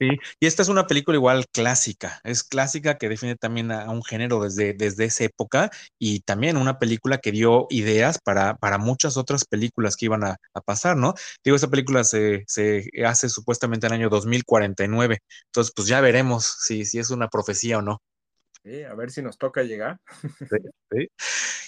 [0.00, 4.04] Sí, y esta es una película igual clásica, es clásica que define también a, un
[4.04, 9.16] género desde, desde esa época y también una película que dio ideas para, para muchas
[9.16, 11.14] otras películas que iban a, pasar, ¿no?
[11.44, 16.44] Digo, esa película se, se, hace supuestamente en el año 2049, entonces pues ya veremos
[16.60, 18.00] si, si es una profecía o no.
[18.68, 19.98] Sí, a ver si nos toca llegar.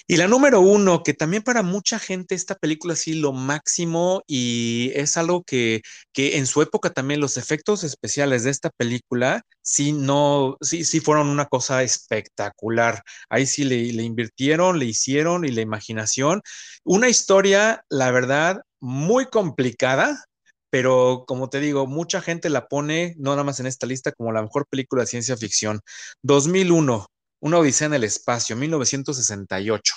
[0.06, 4.90] Y la número uno, que también para mucha gente esta película sí lo máximo y
[4.94, 5.82] es algo que,
[6.12, 11.00] que en su época también los efectos especiales de esta película sí no, sí, sí
[11.00, 13.02] fueron una cosa espectacular.
[13.28, 16.42] Ahí sí le, le invirtieron, le hicieron y la imaginación.
[16.84, 20.24] Una historia, la verdad, muy complicada,
[20.70, 24.32] pero como te digo, mucha gente la pone, no nada más en esta lista, como
[24.32, 25.80] la mejor película de ciencia ficción.
[26.22, 27.06] 2001,
[27.40, 29.94] Una Odisea en el Espacio, 1968.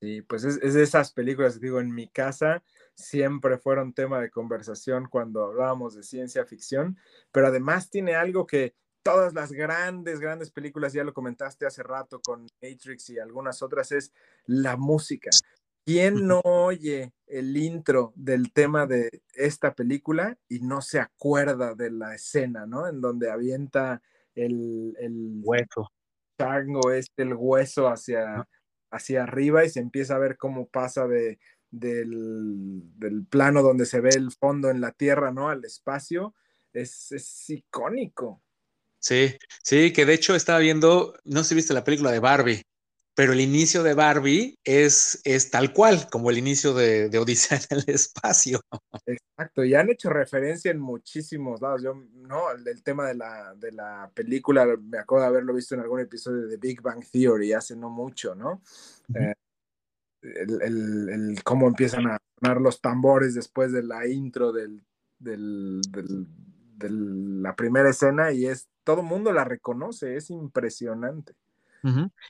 [0.00, 2.62] Sí, pues es, de esas películas, digo, en mi casa
[2.94, 6.98] siempre fueron tema de conversación cuando hablábamos de ciencia ficción,
[7.32, 12.20] pero además tiene algo que todas las grandes, grandes películas, ya lo comentaste hace rato
[12.20, 14.12] con Matrix y algunas otras, es
[14.46, 15.30] la música.
[15.88, 21.90] ¿Quién no oye el intro del tema de esta película y no se acuerda de
[21.90, 22.86] la escena, ¿no?
[22.86, 24.02] En donde avienta
[24.34, 25.90] el, el hueso.
[26.38, 28.46] Chango este, el hueso hacia,
[28.90, 31.38] hacia arriba y se empieza a ver cómo pasa de,
[31.70, 32.82] del,
[33.30, 35.48] plano donde se ve el fondo en la tierra, ¿no?
[35.48, 36.34] Al espacio.
[36.74, 38.42] Es, es icónico.
[38.98, 42.67] Sí, sí, que de hecho estaba viendo, no sé si viste la película de Barbie,
[43.18, 47.58] pero el inicio de Barbie es, es tal cual como el inicio de, de, Odisea
[47.68, 48.60] en el espacio.
[49.06, 51.82] Exacto, y han hecho referencia en muchísimos lados.
[51.82, 55.80] Yo, no, el, tema de la, de la, película, me acuerdo de haberlo visto en
[55.80, 58.62] algún episodio de Big Bang Theory hace no mucho, ¿no?
[59.12, 59.34] Eh,
[60.22, 64.80] el, el, el, cómo empiezan a sonar los tambores después de la intro del,
[65.18, 66.24] del, del,
[66.76, 66.88] de
[67.42, 71.34] la primera escena y es, todo el mundo la reconoce, es impresionante.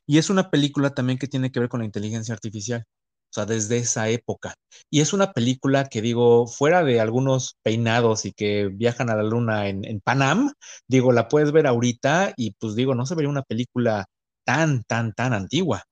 [0.07, 2.84] Y es una película también que tiene que ver con la inteligencia artificial.
[3.30, 4.55] O sea, desde esa época.
[4.90, 9.22] Y es una película que digo, fuera de algunos peinados y que viajan a la
[9.22, 10.51] luna en, en Panam,
[10.86, 14.07] digo, la puedes ver ahorita y pues digo, no se vería una película
[14.44, 15.84] tan, tan, tan antigua.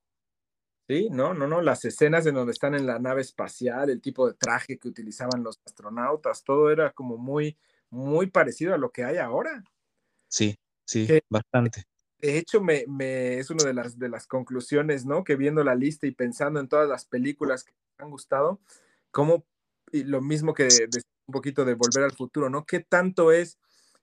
[0.87, 4.25] Sí, no, no, no, las escenas en donde están en la nave espacial, el tipo
[4.25, 7.57] de traje que utilizaban los astronautas, todo era como muy,
[7.89, 9.63] muy parecido a lo que hay ahora.
[10.29, 10.55] Sí,
[10.85, 11.83] sí, bastante.
[12.19, 15.23] De hecho, me, es una de las, de las conclusiones, ¿no?
[15.23, 18.59] Que viendo la lista y pensando en todas las películas que han gustado,
[19.11, 19.45] como,
[19.91, 20.67] y lo mismo que
[21.27, 22.65] un poquito de Volver al Futuro, ¿no?
[22.65, 23.59] ¿Qué tanto es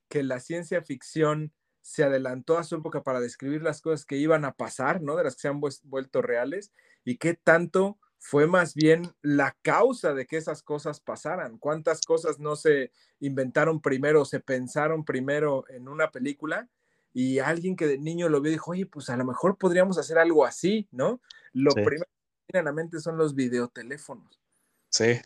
[0.09, 1.53] que la ciencia ficción
[1.83, 5.17] se adelantó a su época para describir las cosas que iban a pasar, ¿no?
[5.17, 6.73] De las que se han vuelto reales,
[7.05, 11.59] y qué tanto fue más bien la causa de que esas cosas pasaran.
[11.59, 12.91] ¿Cuántas cosas no se
[13.21, 16.69] inventaron primero, se pensaron primero en una película?
[17.15, 20.19] Y alguien que de niño lo vio dijo, oye, pues a lo mejor podríamos hacer
[20.19, 21.21] algo así, ¿no?
[21.53, 24.43] Lo primero que viene a la mente son los videoteléfonos.
[24.91, 25.23] Sí.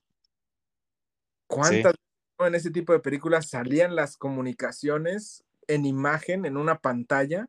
[1.47, 1.95] ¿Cuántas
[2.47, 7.49] en ese tipo de películas salían las comunicaciones en imagen, en una pantalla,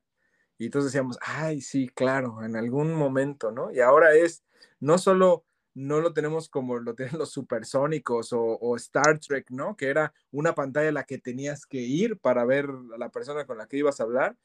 [0.57, 3.71] y entonces decíamos, ay, sí, claro, en algún momento, ¿no?
[3.71, 4.43] Y ahora es,
[4.79, 9.75] no solo no lo tenemos como lo tienen los supersónicos o, o, Star Trek, ¿no?
[9.75, 13.45] Que era una pantalla a la que tenías que ir para ver a la persona
[13.45, 14.37] con la que ibas a hablar.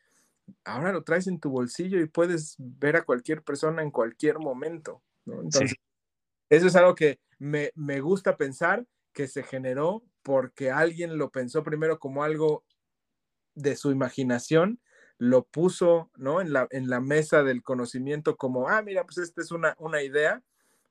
[0.64, 5.02] Ahora lo traes en tu bolsillo y puedes ver a cualquier persona en cualquier momento,
[5.24, 5.40] ¿no?
[5.40, 5.74] Entonces,
[6.50, 11.62] eso es algo que me, me gusta pensar que se generó porque alguien lo pensó
[11.62, 12.64] primero como algo
[13.54, 14.80] de su imaginación,
[15.18, 16.40] lo puso, ¿no?
[16.40, 20.02] En la, en la mesa del conocimiento como, ah, mira, pues esta es una, una
[20.02, 20.42] idea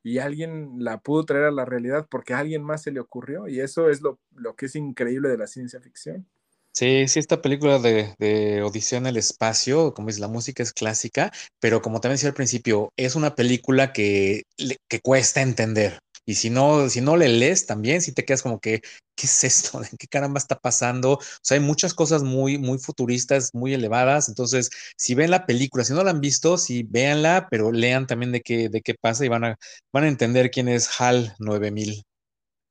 [0.04, 3.48] y alguien la pudo traer a la realidad porque a alguien más se le ocurrió
[3.48, 6.28] y eso es lo, lo que es increíble de la ciencia ficción.
[6.74, 10.74] Sí, sí, esta película de, de, Odisea en el espacio, como es la música es
[10.74, 14.44] clásica, pero como también decía al principio, es una película que,
[14.90, 16.00] que cuesta entender.
[16.26, 18.82] Y si no, si no le lees también, si te quedas como que,
[19.16, 19.82] ¿qué es esto?
[19.92, 21.14] ¿En qué caramba está pasando?
[21.14, 24.30] O sea, hay muchas cosas muy, muy futuristas, muy elevadas.
[24.30, 28.32] Entonces, si ven la película, si no la han visto, sí, véanla, pero lean también
[28.32, 29.58] de qué, de qué pasa y van a,
[29.92, 32.04] van a entender quién es HAL 9000.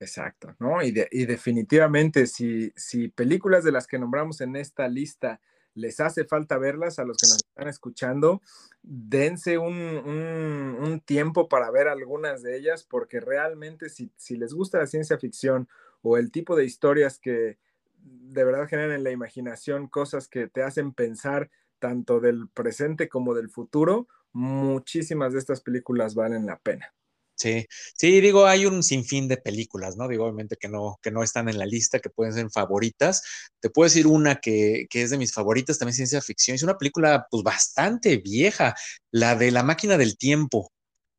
[0.00, 0.82] Exacto, ¿no?
[0.82, 5.40] Y, y definitivamente, si, si películas de las que nombramos en esta lista
[5.74, 8.42] les hace falta verlas a los que nos están escuchando,
[8.82, 14.78] dense un, un, tiempo para ver algunas de ellas, porque realmente si, si, les gusta
[14.78, 15.68] la ciencia ficción
[16.02, 17.58] o el tipo de historias que
[18.02, 23.34] de verdad generan en la imaginación cosas que te hacen pensar tanto del presente como
[23.34, 26.94] del futuro, muchísimas de estas películas valen la pena.
[27.42, 27.66] Sí,
[27.96, 30.06] sí, digo, hay un sinfín de películas, ¿no?
[30.06, 33.22] Digo, obviamente que no, que no están en la lista, que pueden ser favoritas.
[33.58, 36.54] Te puedo decir una que, que es de mis favoritas, también ciencia ficción.
[36.54, 38.74] Es una película, pues, bastante vieja,
[39.10, 40.70] la de La máquina del tiempo.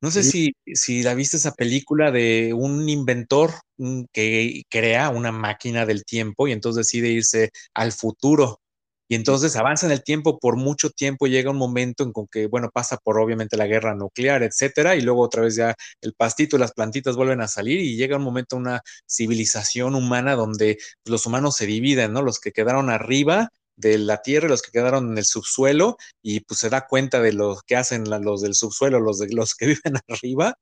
[0.01, 3.51] No sé si, si la viste esa película de un inventor
[4.11, 8.59] que crea una máquina del tiempo y entonces decide irse al futuro
[9.07, 12.69] y entonces avanza en el tiempo por mucho tiempo, llega un momento en que, bueno,
[12.73, 16.59] pasa por obviamente la guerra nuclear, etcétera, y luego otra vez ya el pastito y
[16.59, 21.55] las plantitas vuelven a salir y llega un momento una civilización humana donde los humanos
[21.55, 22.21] se dividen, ¿no?
[22.21, 26.59] Los que quedaron arriba de la tierra, los que quedaron en el subsuelo, y pues
[26.59, 29.95] se da cuenta de lo que hacen los del subsuelo, los de los que viven
[30.07, 30.57] arriba,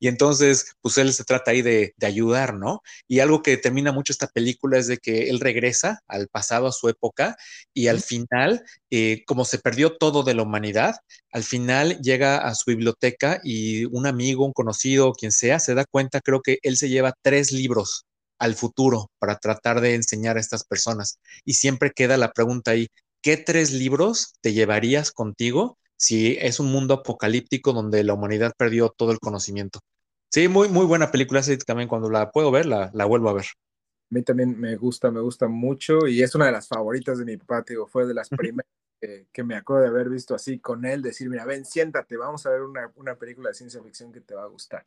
[0.00, 2.82] y entonces pues él se trata ahí de, de, ayudar, ¿no?
[3.08, 6.72] Y algo que determina mucho esta película es de que él regresa al pasado, a
[6.72, 7.36] su época,
[7.72, 10.96] y al final, eh, como se perdió todo de la humanidad,
[11.32, 15.84] al final llega a su biblioteca y un amigo, un conocido, quien sea, se da
[15.84, 18.06] cuenta, creo que él se lleva tres libros
[18.44, 21.18] al futuro para tratar de enseñar a estas personas.
[21.44, 22.88] Y siempre queda la pregunta ahí,
[23.22, 28.90] ¿qué tres libros te llevarías contigo si es un mundo apocalíptico donde la humanidad perdió
[28.90, 29.80] todo el conocimiento?
[30.30, 31.42] Sí, muy, muy buena película.
[31.66, 33.46] También cuando la puedo ver, la, la vuelvo a ver.
[33.46, 37.24] A mí también me gusta, me gusta mucho y es una de las favoritas de
[37.24, 38.70] mi papá, fue de las primeras
[39.32, 42.50] que, me acuerdo de haber visto así con él, decir, mira, ven, siéntate, vamos a
[42.50, 44.86] ver una, una, película de ciencia ficción que te va a gustar.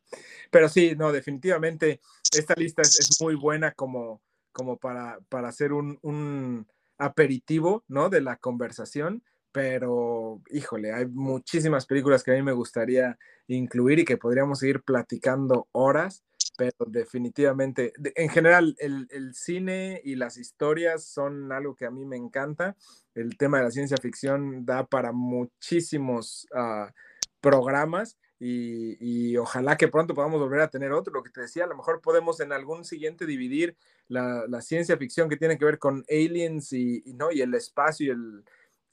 [0.50, 2.00] Pero sí, no, definitivamente
[2.36, 6.66] esta lista es, muy buena como, como para, para hacer un, un,
[6.98, 8.08] aperitivo, ¿no?
[8.08, 14.04] De la conversación, pero híjole, hay muchísimas películas que a mí me gustaría incluir y
[14.04, 16.24] que podríamos seguir platicando horas
[16.58, 22.16] pero definitivamente, en general, el, cine y las historias son algo que a mí me
[22.16, 22.76] encanta.
[23.14, 26.90] El tema de la ciencia ficción da para muchísimos uh,
[27.40, 31.12] programas y, y, ojalá que pronto podamos volver a tener otro.
[31.12, 33.76] Lo que te decía, a lo mejor podemos en algún siguiente dividir
[34.08, 37.30] la, ciencia ficción que tiene que ver con aliens y, y, ¿no?
[37.30, 38.44] y el espacio y el,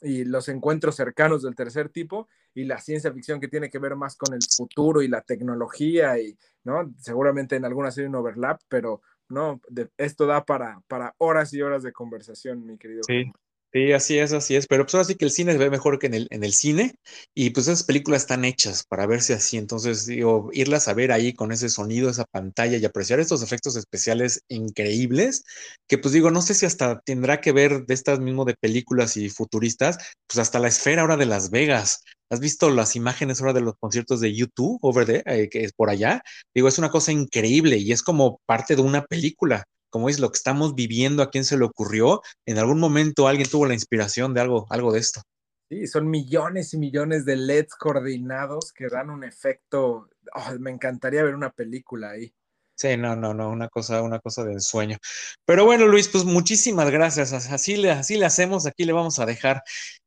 [0.02, 3.96] y los encuentros cercanos del tercer tipo y la ciencia ficción que tiene que ver
[3.96, 6.94] más con el futuro y la tecnología y, ¿no?
[6.98, 9.60] Seguramente en alguna serie un overlap, pero no,
[9.98, 13.02] esto da para, para horas y horas de conversación, mi querido.
[13.08, 13.32] Sí.
[13.76, 14.68] Sí, así es, así es.
[14.68, 16.54] Pero pues ahora sí que el cine se ve mejor que en el, en el
[16.54, 16.96] cine.
[17.34, 19.58] Y pues esas películas están hechas para verse así.
[19.58, 23.76] Entonces, digo, irlas a ver ahí con ese sonido, esa pantalla y apreciar estos efectos
[23.76, 25.44] especiales increíbles.
[25.90, 29.18] Que pues digo, no sé si hasta tendrá que ver de estas mismo de películas
[29.18, 32.02] y futuristas, pues hasta la esfera ahora de Las Vegas.
[32.30, 35.74] ¿Has visto las imágenes ahora de los conciertos de YouTube over there, eh, que es
[35.74, 36.22] por allá?
[36.54, 39.66] Digo, es una cosa increíble y es como parte de una película
[39.96, 43.48] como es lo que estamos viviendo, a quién se le ocurrió, en algún momento alguien
[43.48, 45.22] tuvo la inspiración de algo, algo de esto.
[45.70, 50.10] Sí, son millones y millones de LEDs coordinados que dan un efecto.
[50.34, 52.34] Oh, me encantaría ver una película ahí.
[52.78, 54.98] Sí, no, no, no, una cosa, una cosa de ensueño.
[55.46, 57.32] Pero bueno, Luis, pues muchísimas gracias.
[57.32, 59.62] Así le, así le hacemos, aquí le vamos a dejar.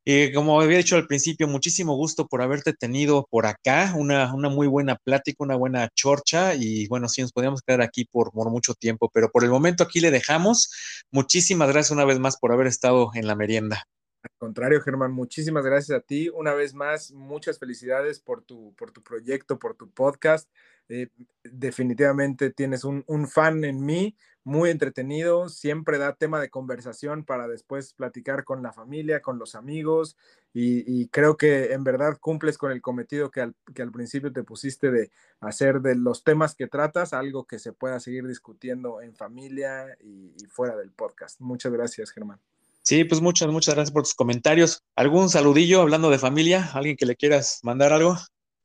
[0.04, 4.50] Eh, como había dicho al principio, muchísimo gusto por haberte tenido por acá, una, una
[4.50, 8.50] muy buena plática, una buena chorcha, y bueno, sí nos podíamos quedar aquí por, por
[8.50, 10.70] mucho tiempo, pero por el momento aquí le dejamos.
[11.10, 13.84] Muchísimas gracias una vez más por haber estado en la merienda.
[14.22, 16.28] Al contrario, Germán, muchísimas gracias a ti.
[16.28, 20.48] Una vez más, muchas felicidades por tu, por tu proyecto, por tu podcast.
[20.88, 21.08] Eh,
[21.44, 27.92] definitivamente tienes un, fan en mí, muy entretenido, siempre da tema de conversación para después
[27.92, 30.16] platicar con la familia, con los amigos,
[30.54, 34.42] y, creo que en verdad cumples con el cometido que al, que al, principio te
[34.42, 35.10] pusiste de
[35.40, 40.34] hacer de los temas que tratas algo que se pueda seguir discutiendo en familia y,
[40.42, 41.40] y fuera del podcast.
[41.40, 42.40] Muchas gracias, Germán.
[42.89, 44.82] Sí, pues muchas, muchas gracias por tus comentarios.
[44.97, 46.70] ¿Algún saludillo hablando de familia?
[46.72, 48.16] ¿Alguien que le quieras mandar algo?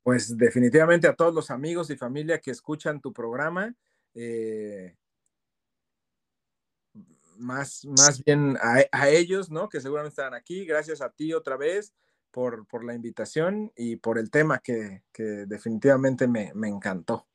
[0.02, 3.76] Pues definitivamente a todos los amigos y familia que escuchan tu programa,
[4.14, 4.96] eh,
[7.36, 9.68] más, más bien a, ellos, ¿no?
[9.68, 10.66] Que seguramente están aquí.
[10.66, 11.94] Gracias a ti otra vez
[12.32, 17.28] por, por la invitación y por el tema que, que definitivamente me, me encantó.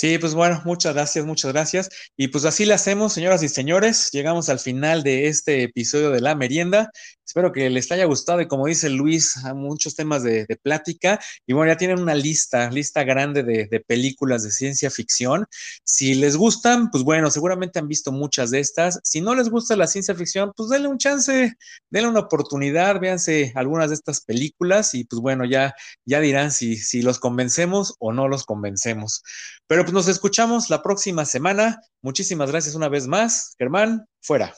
[0.00, 1.88] Sí, pues bueno, muchas gracias, muchas gracias.
[2.16, 4.10] Y pues así le hacemos, señoras y señores.
[4.12, 6.92] Llegamos al final de este episodio de La Merienda.
[7.28, 11.20] Espero que les haya gustado y como dice Luis, a muchos temas de, plática.
[11.46, 15.44] Y bueno, ya tienen una lista, lista grande de, de, películas de ciencia ficción.
[15.84, 18.98] Si les gustan, pues bueno, seguramente han visto muchas de estas.
[19.04, 21.52] Si no les gusta la ciencia ficción, pues denle un chance,
[21.90, 25.74] denle una oportunidad, véanse algunas de estas películas y pues bueno, ya,
[26.06, 29.22] ya dirán si, si los convencemos o no los convencemos.
[29.66, 31.78] Pero pues nos escuchamos la próxima semana.
[32.00, 33.54] Muchísimas gracias una vez más.
[33.58, 34.54] Germán, fuera.